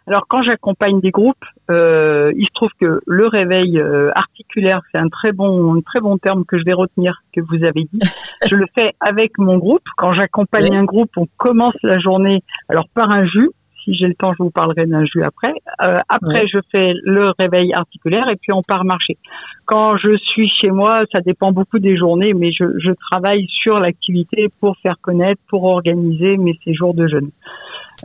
Alors 0.09 0.25
quand 0.27 0.41
j'accompagne 0.41 1.01
des 1.01 1.11
groupes, 1.11 1.45
euh, 1.69 2.31
il 2.35 2.45
se 2.47 2.53
trouve 2.55 2.71
que 2.81 2.99
le 3.05 3.27
réveil 3.27 3.79
euh, 3.79 4.09
articulaire, 4.15 4.81
c'est 4.91 4.97
un 4.97 5.07
très 5.07 5.33
bon, 5.33 5.75
un 5.75 5.81
très 5.81 5.99
bon 5.99 6.17
terme 6.17 6.45
que 6.45 6.57
je 6.57 6.63
vais 6.65 6.73
retenir 6.73 7.21
que 7.31 7.41
vous 7.41 7.63
avez 7.63 7.83
dit. 7.83 7.99
Je 8.49 8.55
le 8.55 8.65
fais 8.73 8.93
avec 9.01 9.37
mon 9.37 9.57
groupe. 9.57 9.83
Quand 9.97 10.13
j'accompagne 10.13 10.73
un 10.73 10.85
groupe, 10.85 11.11
on 11.17 11.27
commence 11.37 11.75
la 11.83 11.99
journée 11.99 12.41
alors 12.69 12.87
par 12.95 13.11
un 13.11 13.25
jus. 13.25 13.51
Si 13.83 13.93
j'ai 13.95 14.07
le 14.07 14.15
temps, 14.15 14.33
je 14.33 14.41
vous 14.41 14.49
parlerai 14.49 14.85
d'un 14.85 15.05
jus 15.05 15.23
après. 15.23 15.53
Euh, 15.81 15.99
après, 16.09 16.47
je 16.47 16.59
fais 16.71 16.93
le 17.03 17.31
réveil 17.37 17.73
articulaire 17.73 18.29
et 18.29 18.35
puis 18.35 18.51
on 18.51 18.61
part 18.61 18.85
marcher. 18.85 19.17
Quand 19.65 19.97
je 19.97 20.15
suis 20.17 20.49
chez 20.49 20.71
moi, 20.71 21.03
ça 21.11 21.21
dépend 21.21 21.51
beaucoup 21.51 21.79
des 21.79 21.97
journées, 21.97 22.33
mais 22.33 22.51
je, 22.51 22.79
je 22.79 22.91
travaille 22.91 23.45
sur 23.47 23.79
l'activité 23.79 24.47
pour 24.59 24.77
faire 24.77 24.95
connaître, 25.01 25.41
pour 25.49 25.65
organiser 25.65 26.37
mes 26.37 26.57
séjours 26.63 26.93
de 26.93 27.07
jeûne. 27.07 27.29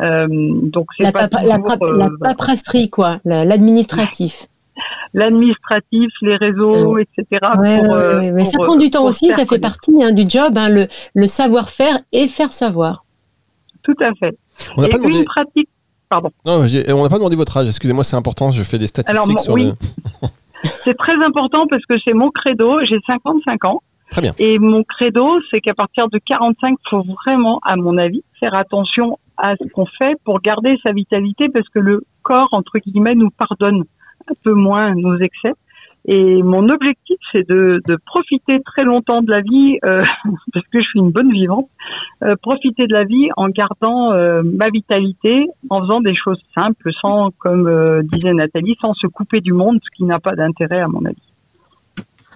Euh, 0.00 0.26
donc 0.28 0.86
c'est 0.96 1.04
la, 1.04 1.12
pas 1.12 1.28
la, 1.42 1.56
euh, 1.56 2.08
paperasserie, 2.20 2.90
quoi, 2.90 3.18
l'administratif. 3.24 4.46
L'administratif, 5.14 6.10
les 6.22 6.36
réseaux, 6.36 6.98
etc. 6.98 7.24
Euh, 7.64 8.32
mais 8.34 8.44
ça 8.44 8.58
prend 8.58 8.76
du 8.76 8.90
temps 8.90 9.04
aussi, 9.04 9.30
ça 9.30 9.46
fait 9.46 9.60
partie 9.60 10.02
hein, 10.02 10.10
du 10.10 10.28
job, 10.28 10.58
hein, 10.58 10.68
le, 10.68 10.88
le 11.14 11.26
savoir-faire 11.28 12.00
et 12.12 12.26
faire 12.26 12.52
savoir. 12.52 13.04
Tout 13.84 13.94
à 14.00 14.12
fait. 14.14 14.36
On 14.76 14.82
n'a 14.82 14.88
pas 14.88 14.98
demandé... 14.98 15.18
une 15.18 15.24
pratique. 15.24 15.68
Pardon. 16.08 16.30
Non, 16.44 16.64
on 16.88 17.02
n'a 17.04 17.08
pas 17.08 17.18
demandé 17.18 17.36
votre 17.36 17.56
âge. 17.56 17.68
Excusez-moi, 17.68 18.02
c'est 18.02 18.16
important. 18.16 18.50
Je 18.50 18.64
fais 18.64 18.78
des 18.78 18.88
statistiques 18.88 19.38
sur 19.38 19.54
oui. 19.54 19.72
le. 20.22 20.28
c'est 20.64 20.96
très 20.96 21.24
important 21.24 21.66
parce 21.68 21.84
que 21.86 21.94
c'est 22.04 22.12
mon 22.12 22.30
credo. 22.30 22.80
J'ai 22.84 22.98
55 23.06 23.64
ans. 23.66 23.82
Très 24.10 24.20
bien. 24.20 24.32
Et 24.38 24.58
mon 24.58 24.82
credo, 24.82 25.40
c'est 25.50 25.60
qu'à 25.60 25.74
partir 25.74 26.08
de 26.08 26.18
45, 26.18 26.70
il 26.70 26.90
faut 26.90 27.04
vraiment, 27.24 27.60
à 27.64 27.76
mon 27.76 27.98
avis, 27.98 28.22
faire 28.40 28.54
attention 28.54 29.18
à 29.36 29.56
ce 29.56 29.68
qu'on 29.68 29.86
fait 29.86 30.14
pour 30.24 30.40
garder 30.40 30.76
sa 30.82 30.92
vitalité 30.92 31.48
parce 31.48 31.68
que 31.68 31.78
le 31.78 32.04
corps, 32.22 32.48
entre 32.52 32.78
guillemets, 32.78 33.14
nous 33.14 33.30
pardonne 33.30 33.84
un 34.28 34.34
peu 34.42 34.52
moins 34.52 34.94
nos 34.94 35.18
excès. 35.18 35.52
Et 36.06 36.42
mon 36.42 36.68
objectif, 36.68 37.16
c'est 37.32 37.48
de, 37.48 37.80
de, 37.86 37.96
profiter 38.04 38.60
très 38.60 38.84
longtemps 38.84 39.22
de 39.22 39.30
la 39.30 39.40
vie, 39.40 39.78
euh, 39.84 40.04
parce 40.52 40.66
que 40.66 40.80
je 40.80 40.86
suis 40.86 41.00
une 41.00 41.10
bonne 41.10 41.32
vivante, 41.32 41.68
euh, 42.22 42.36
profiter 42.42 42.86
de 42.86 42.92
la 42.92 43.04
vie 43.04 43.30
en 43.38 43.48
gardant 43.48 44.12
euh, 44.12 44.42
ma 44.44 44.68
vitalité, 44.68 45.46
en 45.70 45.80
faisant 45.80 46.02
des 46.02 46.14
choses 46.14 46.40
simples, 46.54 46.92
sans, 47.00 47.30
comme 47.38 48.02
disait 48.02 48.34
Nathalie, 48.34 48.76
sans 48.82 48.92
se 48.92 49.06
couper 49.06 49.40
du 49.40 49.54
monde, 49.54 49.78
ce 49.82 49.96
qui 49.96 50.04
n'a 50.04 50.20
pas 50.20 50.34
d'intérêt 50.34 50.80
à 50.80 50.88
mon 50.88 51.06
avis. 51.06 51.33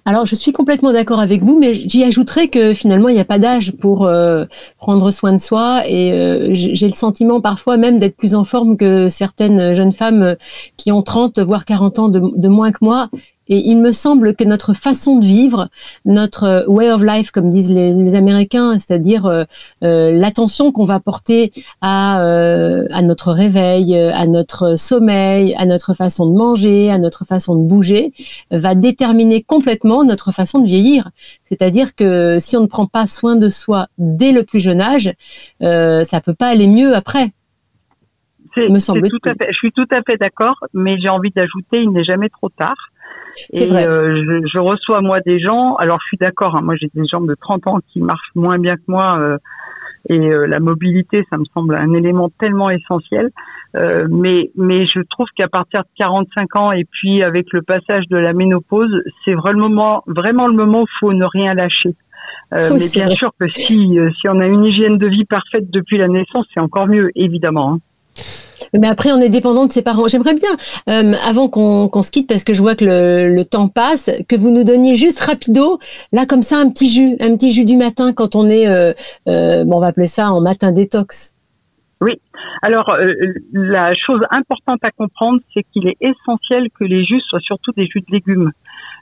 Alors, 0.04 0.26
je 0.26 0.34
suis 0.34 0.52
complètement 0.52 0.92
d'accord 0.92 1.20
avec 1.20 1.42
vous, 1.42 1.58
mais 1.58 1.74
j'y 1.74 2.04
ajouterais 2.04 2.48
que 2.48 2.74
finalement, 2.74 3.08
il 3.08 3.14
n'y 3.14 3.20
a 3.20 3.24
pas 3.24 3.38
d'âge 3.38 3.72
pour 3.72 4.06
euh, 4.06 4.44
prendre 4.78 5.10
soin 5.10 5.32
de 5.32 5.38
soi. 5.38 5.82
Et 5.86 6.12
euh, 6.12 6.50
j'ai 6.52 6.86
le 6.86 6.94
sentiment 6.94 7.40
parfois 7.40 7.76
même 7.76 7.98
d'être 7.98 8.16
plus 8.16 8.34
en 8.34 8.44
forme 8.44 8.76
que 8.76 9.08
certaines 9.08 9.74
jeunes 9.74 9.92
femmes 9.92 10.36
qui 10.76 10.92
ont 10.92 11.02
30, 11.02 11.38
voire 11.40 11.64
40 11.64 11.98
ans 11.98 12.08
de 12.08 12.48
moins 12.48 12.72
que 12.72 12.78
moi 12.82 13.08
et 13.48 13.68
il 13.68 13.80
me 13.80 13.92
semble 13.92 14.34
que 14.34 14.44
notre 14.44 14.74
façon 14.74 15.18
de 15.18 15.24
vivre, 15.24 15.68
notre 16.04 16.44
euh, 16.44 16.66
way 16.66 16.90
of 16.90 17.02
life, 17.02 17.30
comme 17.30 17.50
disent 17.50 17.72
les, 17.72 18.14
Américains, 18.14 18.78
c'est-à-dire 18.78 19.26
euh, 19.26 19.44
euh, 19.82 20.12
l'attention 20.12 20.72
qu'on 20.72 20.84
va 20.84 20.98
porter 20.98 21.52
à, 21.80 22.16
à 22.18 23.02
notre 23.02 23.32
réveil, 23.32 23.96
à 23.96 24.26
notre 24.26 24.76
sommeil, 24.76 25.54
à 25.56 25.66
notre 25.66 25.94
façon 25.94 26.26
de 26.26 26.36
manger, 26.36 26.90
à 26.90 26.98
notre 26.98 27.24
façon 27.24 27.54
de 27.54 27.66
bouger, 27.66 28.12
va 28.50 28.74
déterminer 28.74 29.42
complètement 29.42 30.04
notre 30.04 30.32
façon 30.32 30.60
de 30.60 30.66
vieillir. 30.66 31.10
C'est-à-dire 31.48 31.94
que 31.94 32.38
si 32.40 32.56
on 32.56 32.62
ne 32.62 32.66
prend 32.66 32.86
pas 32.86 33.06
soin 33.06 33.36
de 33.36 33.48
soi 33.48 33.88
dès 33.98 34.32
le 34.32 34.44
plus 34.44 34.60
jeune 34.60 34.80
âge, 34.80 35.12
euh, 35.62 36.04
ça 36.04 36.20
peut 36.20 36.34
pas 36.34 36.48
aller 36.48 36.66
mieux 36.66 36.94
après. 36.94 37.28
Me 38.56 38.80
semble 38.80 39.08
tout 39.08 39.20
à 39.24 39.34
fait, 39.34 39.46
je 39.52 39.56
suis 39.56 39.70
tout 39.70 39.86
à 39.90 40.02
fait 40.02 40.16
d'accord, 40.16 40.56
mais 40.74 40.98
j'ai 40.98 41.08
envie 41.08 41.30
d'ajouter, 41.30 41.80
il 41.80 41.92
n'est 41.92 42.02
jamais 42.02 42.28
trop 42.28 42.48
tard. 42.48 42.76
Et 43.52 43.70
euh, 43.70 44.42
je, 44.46 44.58
reçois 44.58 45.00
moi 45.00 45.20
des 45.20 45.38
gens. 45.38 45.76
Alors 45.76 45.98
je 46.02 46.08
suis 46.08 46.16
d'accord. 46.16 46.56
Hein, 46.56 46.62
moi 46.62 46.74
j'ai 46.76 46.90
des 46.94 47.06
gens 47.06 47.20
de 47.20 47.34
30 47.34 47.66
ans 47.66 47.78
qui 47.92 48.00
marchent 48.00 48.34
moins 48.34 48.58
bien 48.58 48.76
que 48.76 48.82
moi. 48.88 49.18
Euh, 49.18 49.38
et 50.08 50.20
euh, 50.20 50.46
la 50.46 50.60
mobilité, 50.60 51.24
ça 51.28 51.36
me 51.36 51.44
semble 51.52 51.74
un 51.74 51.92
élément 51.92 52.30
tellement 52.38 52.70
essentiel. 52.70 53.30
mais 53.74 54.50
mais 54.56 54.86
je 54.86 55.00
trouve 55.10 55.28
qu'à 55.36 55.48
partir 55.48 55.82
de 55.82 55.88
45 55.98 56.56
ans 56.56 56.72
et 56.72 56.84
puis 56.84 57.22
avec 57.22 57.46
le 57.52 57.62
passage 57.62 58.04
de 58.08 58.16
la 58.16 58.32
ménopause, 58.32 59.02
c'est 59.24 59.34
vraiment 59.34 59.68
le 59.68 59.68
moment, 59.68 60.02
vraiment 60.06 60.46
le 60.46 60.54
moment 60.54 60.82
où 60.82 60.86
il 60.86 60.98
faut 61.00 61.12
ne 61.12 61.24
rien 61.24 61.54
lâcher. 61.54 61.94
mais 62.52 62.90
bien 62.94 63.08
sûr 63.08 63.32
que 63.38 63.48
si 63.48 63.98
si 64.20 64.28
on 64.28 64.40
a 64.40 64.46
une 64.46 64.64
hygiène 64.64 64.98
de 64.98 65.06
vie 65.06 65.24
parfaite 65.24 65.70
depuis 65.70 65.98
la 65.98 66.08
naissance, 66.08 66.46
c'est 66.54 66.60
encore 66.60 66.86
mieux, 66.86 67.10
évidemment. 67.14 67.74
Hein. 67.74 67.78
Mais 68.78 68.88
après, 68.88 69.12
on 69.12 69.20
est 69.20 69.28
dépendant 69.28 69.66
de 69.66 69.72
ses 69.72 69.82
parents. 69.82 70.08
J'aimerais 70.08 70.34
bien, 70.34 70.50
euh, 70.88 71.14
avant 71.26 71.48
qu'on 71.48 72.02
se 72.02 72.10
quitte, 72.10 72.28
parce 72.28 72.44
que 72.44 72.54
je 72.54 72.62
vois 72.62 72.74
que 72.74 72.84
le, 72.84 73.44
temps 73.44 73.68
passe, 73.68 74.10
que 74.28 74.36
vous 74.36 74.50
nous 74.50 74.64
donniez 74.64 74.96
juste 74.96 75.20
rapido, 75.20 75.78
là 76.12 76.26
comme 76.26 76.42
ça, 76.42 76.58
un 76.58 76.68
petit 76.68 76.88
jus, 76.88 77.16
un 77.20 77.34
petit 77.36 77.52
jus 77.52 77.64
du 77.64 77.76
matin 77.76 78.12
quand 78.12 78.34
on 78.34 78.48
est, 78.48 78.66
euh, 78.66 78.92
euh, 79.28 79.64
bon, 79.64 79.76
on 79.76 79.80
va 79.80 79.88
appeler 79.88 80.06
ça 80.06 80.32
en 80.32 80.40
matin 80.40 80.72
détox. 80.72 81.32
Oui. 82.00 82.20
Alors, 82.62 82.90
euh, 82.90 83.12
la 83.52 83.94
chose 83.94 84.20
importante 84.30 84.80
à 84.82 84.90
comprendre, 84.90 85.40
c'est 85.54 85.62
qu'il 85.72 85.86
est 85.88 85.96
essentiel 86.00 86.68
que 86.78 86.84
les 86.84 87.04
jus 87.04 87.20
soient 87.20 87.40
surtout 87.40 87.72
des 87.72 87.86
jus 87.86 88.00
de 88.00 88.10
légumes. 88.12 88.50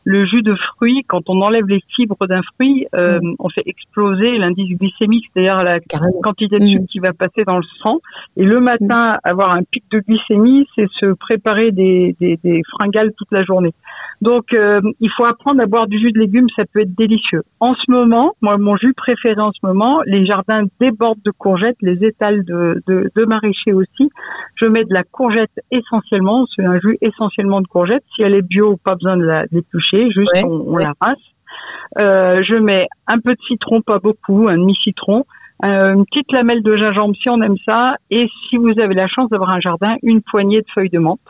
Le 0.08 0.24
jus 0.24 0.42
de 0.42 0.54
fruits, 0.54 1.02
quand 1.08 1.28
on 1.28 1.40
enlève 1.40 1.66
les 1.66 1.82
fibres 1.96 2.26
d'un 2.28 2.42
fruit, 2.54 2.86
euh, 2.94 3.18
Mm. 3.20 3.34
on 3.40 3.48
fait 3.48 3.62
exploser 3.66 4.38
l'indice 4.38 4.78
glycémique, 4.78 5.24
c'est-à-dire 5.34 5.56
la 5.64 5.80
Carrément. 5.80 6.20
quantité 6.22 6.58
de 6.60 6.64
Mm. 6.64 6.68
sucre 6.68 6.84
qui 6.90 6.98
va 7.00 7.12
passer 7.12 7.42
dans 7.44 7.56
le 7.56 7.64
sang. 7.82 7.98
Et 8.36 8.44
le 8.44 8.60
matin, 8.60 9.18
avoir 9.24 9.50
un 9.50 9.62
pic 9.64 9.82
de 9.90 9.98
glycémie, 9.98 10.68
c'est 10.76 10.86
se 11.00 11.06
préparer 11.14 11.72
des, 11.72 12.14
des, 12.20 12.38
des 12.44 12.62
fringales 12.70 13.12
toute 13.18 13.32
la 13.32 13.42
journée. 13.42 13.72
Donc, 14.22 14.52
euh, 14.54 14.80
il 15.00 15.10
faut 15.16 15.24
apprendre 15.24 15.60
à 15.60 15.66
boire 15.66 15.88
du 15.88 15.98
jus 15.98 16.12
de 16.12 16.20
légumes, 16.20 16.46
ça 16.54 16.62
peut 16.72 16.80
être 16.80 16.94
délicieux. 16.94 17.42
En 17.60 17.74
ce 17.74 17.90
moment, 17.90 18.32
moi, 18.40 18.56
mon 18.58 18.76
jus 18.76 18.94
préféré 18.94 19.40
en 19.40 19.50
ce 19.52 19.58
moment, 19.66 20.00
les 20.06 20.24
jardins 20.24 20.62
débordent 20.80 21.20
de 21.24 21.32
courgettes, 21.32 21.76
les 21.82 22.02
étals 22.04 22.44
de, 22.44 22.80
de, 22.86 23.10
de 23.14 23.24
maraîchers 23.26 23.72
aussi. 23.72 24.10
Je 24.56 24.66
mets 24.66 24.84
de 24.84 24.94
la 24.94 25.02
courgette 25.04 25.50
essentiellement, 25.70 26.46
c'est 26.54 26.64
un 26.64 26.78
jus 26.80 26.96
essentiellement 27.02 27.60
de 27.60 27.66
courgette. 27.66 28.02
Si 28.14 28.22
elle 28.22 28.34
est 28.34 28.42
bio, 28.42 28.76
pas 28.82 28.94
besoin 28.94 29.16
de 29.16 29.24
la 29.24 29.46
d'éplucher, 29.48 30.10
juste 30.10 30.30
Ouais, 30.34 30.44
on, 30.44 30.48
on 30.68 30.72
ouais. 30.74 30.84
la 30.84 30.92
rince. 31.00 31.18
Euh, 31.98 32.42
je 32.42 32.54
mets 32.54 32.86
un 33.06 33.18
peu 33.18 33.32
de 33.34 33.40
citron, 33.46 33.80
pas 33.82 33.98
beaucoup, 33.98 34.48
un 34.48 34.58
demi-citron, 34.58 35.24
euh, 35.64 35.94
une 35.94 36.04
petite 36.06 36.30
lamelle 36.32 36.62
de 36.62 36.76
gingembre 36.76 37.14
si 37.16 37.28
on 37.30 37.40
aime 37.42 37.56
ça, 37.64 37.96
et 38.10 38.28
si 38.48 38.56
vous 38.56 38.78
avez 38.78 38.94
la 38.94 39.06
chance 39.08 39.30
d'avoir 39.30 39.50
un 39.50 39.60
jardin, 39.60 39.96
une 40.02 40.20
poignée 40.22 40.60
de 40.60 40.66
feuilles 40.74 40.90
de 40.90 40.98
menthe. 40.98 41.20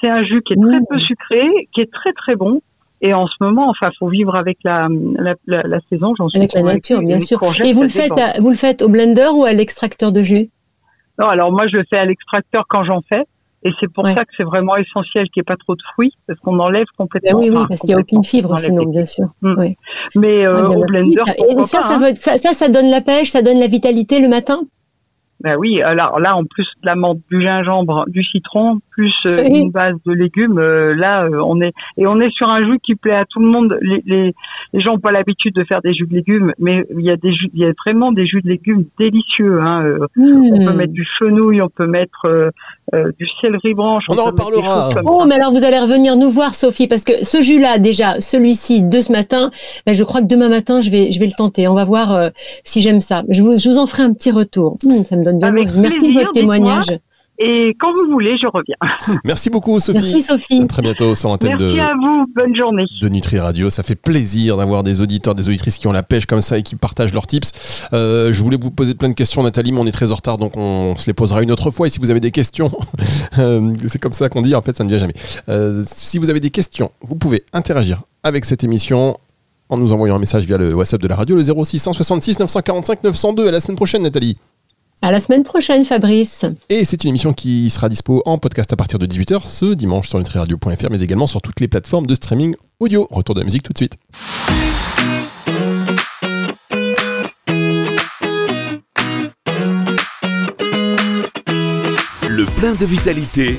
C'est 0.00 0.08
un 0.08 0.22
jus 0.24 0.42
qui 0.42 0.52
est 0.52 0.56
très 0.60 0.78
Mmh. 0.80 0.84
peu 0.88 0.98
sucré, 0.98 1.42
qui 1.74 1.80
est 1.80 1.90
très 1.92 2.12
très 2.12 2.36
bon. 2.36 2.60
Et 3.02 3.12
en 3.12 3.26
ce 3.26 3.34
moment, 3.40 3.68
enfin, 3.68 3.90
faut 3.98 4.08
vivre 4.08 4.34
avec 4.36 4.56
la, 4.64 4.88
la, 5.18 5.34
la, 5.46 5.62
la 5.64 5.80
saison, 5.90 6.14
j'en 6.16 6.28
suis 6.30 6.38
Avec 6.38 6.54
la 6.54 6.62
nature, 6.62 7.00
bien 7.02 7.20
sûr. 7.20 7.38
Et 7.62 7.74
vous 7.74 7.82
le 7.82 7.88
faites, 7.88 8.18
à- 8.18 8.40
vous 8.40 8.48
le 8.48 8.54
faites 8.54 8.80
au 8.80 8.88
blender 8.88 9.28
ou 9.34 9.44
à 9.44 9.52
l'extracteur 9.52 10.12
de 10.12 10.22
jus? 10.22 10.48
Non, 11.18 11.28
alors 11.28 11.52
moi, 11.52 11.66
je 11.68 11.76
le 11.76 11.84
fais 11.88 11.98
à 11.98 12.04
l'extracteur 12.04 12.64
quand 12.68 12.84
j'en 12.84 13.00
fais. 13.08 13.22
Et 13.62 13.70
c'est 13.80 13.90
pour 13.92 14.04
Ouais. 14.04 14.14
ça 14.14 14.24
que 14.24 14.30
c'est 14.36 14.44
vraiment 14.44 14.76
essentiel 14.76 15.28
qu'il 15.30 15.40
n'y 15.40 15.42
ait 15.42 15.52
pas 15.52 15.56
trop 15.56 15.74
de 15.74 15.82
fruits, 15.94 16.12
parce 16.28 16.38
qu'on 16.40 16.58
enlève 16.60 16.84
Ben 16.84 16.96
complètement. 17.04 17.38
oui, 17.40 17.50
oui, 17.50 17.56
enfin, 17.56 17.66
parce 17.68 17.80
qu'il 17.80 17.88
n'y 17.88 17.94
a 17.94 17.98
aucune 17.98 18.22
fibre 18.22 18.56
sinon, 18.58 18.84
bien 18.84 19.06
sûr. 19.06 19.24
Mm. 19.42 19.54
Oui. 19.58 19.76
Mais 20.14 20.46
euh, 20.46 20.64
au 20.66 20.84
blender, 20.84 21.16
ça. 21.26 21.32
Et 21.36 21.50
ça, 21.64 21.78
pas, 21.78 21.82
ça, 21.82 21.94
hein. 21.94 21.98
veut- 21.98 22.14
ça, 22.14 22.36
ça, 22.38 22.50
ça 22.52 22.68
donne 22.68 22.90
la 22.90 23.00
pêche, 23.00 23.28
ça 23.30 23.42
donne 23.42 23.58
la 23.58 23.66
vitalité 23.66 24.20
le 24.20 24.28
matin? 24.28 24.60
Ben 25.40 25.56
oui, 25.56 25.82
alors 25.82 26.20
là, 26.20 26.36
en 26.36 26.44
plus 26.44 26.66
de 26.82 26.86
la 26.86 26.94
menthe, 26.94 27.18
du 27.30 27.42
gingembre, 27.42 28.04
du 28.08 28.22
citron, 28.22 28.78
plus 28.96 29.12
euh, 29.26 29.44
une 29.44 29.70
base 29.70 29.96
de 30.06 30.12
légumes, 30.12 30.58
euh, 30.58 30.94
là, 30.94 31.24
euh, 31.24 31.40
on 31.44 31.60
est 31.60 31.72
et 31.98 32.06
on 32.06 32.18
est 32.18 32.30
sur 32.30 32.48
un 32.48 32.64
jus 32.64 32.78
qui 32.82 32.94
plaît 32.94 33.14
à 33.14 33.26
tout 33.26 33.40
le 33.40 33.46
monde. 33.46 33.76
Les, 33.82 34.02
les, 34.06 34.34
les 34.72 34.80
gens 34.80 34.92
n'ont 34.94 34.98
pas 34.98 35.12
l'habitude 35.12 35.54
de 35.54 35.64
faire 35.64 35.82
des 35.82 35.92
jus 35.92 36.06
de 36.06 36.14
légumes, 36.14 36.52
mais 36.58 36.84
il 36.96 37.04
y 37.04 37.10
a 37.10 37.16
des 37.16 37.32
jus, 37.34 37.50
il 37.52 37.60
y 37.60 37.66
a 37.66 37.72
vraiment 37.84 38.10
des 38.12 38.26
jus 38.26 38.40
de 38.40 38.48
légumes 38.48 38.84
délicieux. 38.98 39.60
Hein. 39.60 39.84
euh, 39.84 39.98
On 40.16 40.64
peut 40.64 40.72
Hmm. 40.72 40.76
mettre 40.76 40.92
du 40.94 41.06
fenouil, 41.18 41.60
on 41.60 41.68
peut 41.68 41.86
mettre 41.86 42.24
euh, 42.24 42.48
euh, 42.94 43.10
du 43.18 43.26
céleri 43.40 43.74
branche. 43.74 44.04
On 44.08 44.16
en 44.16 44.24
reparlera. 44.24 44.88
Oh, 45.04 45.24
mais 45.28 45.34
alors 45.34 45.52
vous 45.52 45.64
allez 45.64 45.78
revenir 45.78 46.16
nous 46.16 46.30
voir, 46.30 46.54
Sophie, 46.54 46.88
parce 46.88 47.04
que 47.04 47.22
ce 47.24 47.42
jus-là, 47.42 47.78
déjà, 47.78 48.20
celui-ci 48.20 48.82
de 48.82 49.00
ce 49.00 49.12
matin, 49.12 49.50
ben, 49.86 49.94
je 49.94 50.04
crois 50.04 50.22
que 50.22 50.26
demain 50.26 50.48
matin, 50.48 50.80
je 50.80 50.90
vais, 50.90 51.12
je 51.12 51.20
vais 51.20 51.26
le 51.26 51.36
tenter. 51.36 51.68
On 51.68 51.74
va 51.74 51.84
voir 51.84 52.12
euh, 52.12 52.30
si 52.64 52.80
j'aime 52.80 53.00
ça. 53.02 53.24
Je 53.28 53.42
vous, 53.42 53.56
je 53.58 53.68
vous 53.68 53.78
en 53.78 53.86
ferai 53.86 54.04
un 54.04 54.14
petit 54.14 54.30
retour. 54.30 54.78
Hmm, 54.82 55.02
ça 55.02 55.16
me 55.16 55.24
donne 55.24 55.38
bien 55.38 55.48
Avec 55.48 55.68
envie. 55.68 55.80
Merci 55.80 56.08
de 56.08 56.18
votre 56.18 56.32
témoignage. 56.32 56.98
Et 57.38 57.76
quand 57.78 57.92
vous 57.92 58.10
voulez, 58.10 58.36
je 58.40 58.46
reviens. 58.46 58.76
Merci 59.24 59.50
beaucoup, 59.50 59.78
Sophie. 59.78 59.98
Merci, 59.98 60.22
Sophie. 60.22 60.62
À 60.62 60.66
très 60.66 60.82
bientôt 60.82 61.14
sur 61.14 61.28
l'antenne 61.28 61.56
Merci 61.58 61.76
de, 61.76 61.80
à 61.80 61.92
vous. 61.94 62.26
Bonne 62.34 62.56
journée. 62.56 62.84
de 63.00 63.08
Nutri 63.08 63.38
Radio. 63.38 63.68
Ça 63.68 63.82
fait 63.82 63.94
plaisir 63.94 64.56
d'avoir 64.56 64.82
des 64.82 65.00
auditeurs, 65.00 65.34
des 65.34 65.48
auditrices 65.48 65.78
qui 65.78 65.86
ont 65.86 65.92
la 65.92 66.02
pêche 66.02 66.26
comme 66.26 66.40
ça 66.40 66.58
et 66.58 66.62
qui 66.62 66.76
partagent 66.76 67.12
leurs 67.12 67.26
tips. 67.26 67.88
Euh, 67.92 68.32
je 68.32 68.42
voulais 68.42 68.58
vous 68.60 68.70
poser 68.70 68.94
plein 68.94 69.08
de 69.08 69.14
questions, 69.14 69.42
Nathalie, 69.42 69.72
mais 69.72 69.80
on 69.80 69.86
est 69.86 69.92
très 69.92 70.12
en 70.12 70.14
retard, 70.14 70.38
donc 70.38 70.56
on 70.56 70.96
se 70.96 71.06
les 71.06 71.14
posera 71.14 71.42
une 71.42 71.50
autre 71.50 71.70
fois. 71.70 71.86
Et 71.86 71.90
si 71.90 71.98
vous 71.98 72.10
avez 72.10 72.20
des 72.20 72.30
questions, 72.30 72.70
euh, 73.38 73.72
c'est 73.86 74.00
comme 74.00 74.14
ça 74.14 74.28
qu'on 74.28 74.42
dit, 74.42 74.54
en 74.54 74.62
fait, 74.62 74.74
ça 74.76 74.84
ne 74.84 74.88
vient 74.88 74.98
jamais. 74.98 75.14
Euh, 75.48 75.82
si 75.86 76.18
vous 76.18 76.30
avez 76.30 76.40
des 76.40 76.50
questions, 76.50 76.90
vous 77.02 77.16
pouvez 77.16 77.44
interagir 77.52 78.02
avec 78.22 78.44
cette 78.44 78.64
émission 78.64 79.16
en 79.68 79.76
nous 79.76 79.92
envoyant 79.92 80.16
un 80.16 80.20
message 80.20 80.44
via 80.44 80.58
le 80.58 80.74
WhatsApp 80.74 81.02
de 81.02 81.08
la 81.08 81.16
radio, 81.16 81.36
le 81.36 81.42
0666 81.42 82.38
945 82.38 83.02
902. 83.04 83.48
À 83.48 83.50
la 83.50 83.60
semaine 83.60 83.76
prochaine, 83.76 84.02
Nathalie. 84.02 84.36
À 85.02 85.12
la 85.12 85.20
semaine 85.20 85.44
prochaine, 85.44 85.84
Fabrice. 85.84 86.46
Et 86.68 86.84
c'est 86.84 87.04
une 87.04 87.10
émission 87.10 87.32
qui 87.32 87.68
sera 87.70 87.88
dispo 87.88 88.22
en 88.24 88.38
podcast 88.38 88.72
à 88.72 88.76
partir 88.76 88.98
de 88.98 89.06
18h 89.06 89.46
ce 89.46 89.74
dimanche 89.74 90.08
sur 90.08 90.18
nutriradio.fr, 90.18 90.90
mais 90.90 91.00
également 91.02 91.26
sur 91.26 91.42
toutes 91.42 91.60
les 91.60 91.68
plateformes 91.68 92.06
de 92.06 92.14
streaming 92.14 92.54
audio. 92.80 93.06
Retour 93.10 93.34
de 93.34 93.40
la 93.40 93.44
musique 93.44 93.62
tout 93.62 93.72
de 93.72 93.78
suite. 93.78 93.96
Le 102.28 102.44
plein 102.58 102.74
de 102.74 102.84
vitalité, 102.84 103.58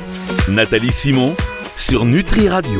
Nathalie 0.49 0.91
Simon 0.91 1.35
sur 1.75 2.05
Nutri 2.05 2.49
Radio. 2.49 2.71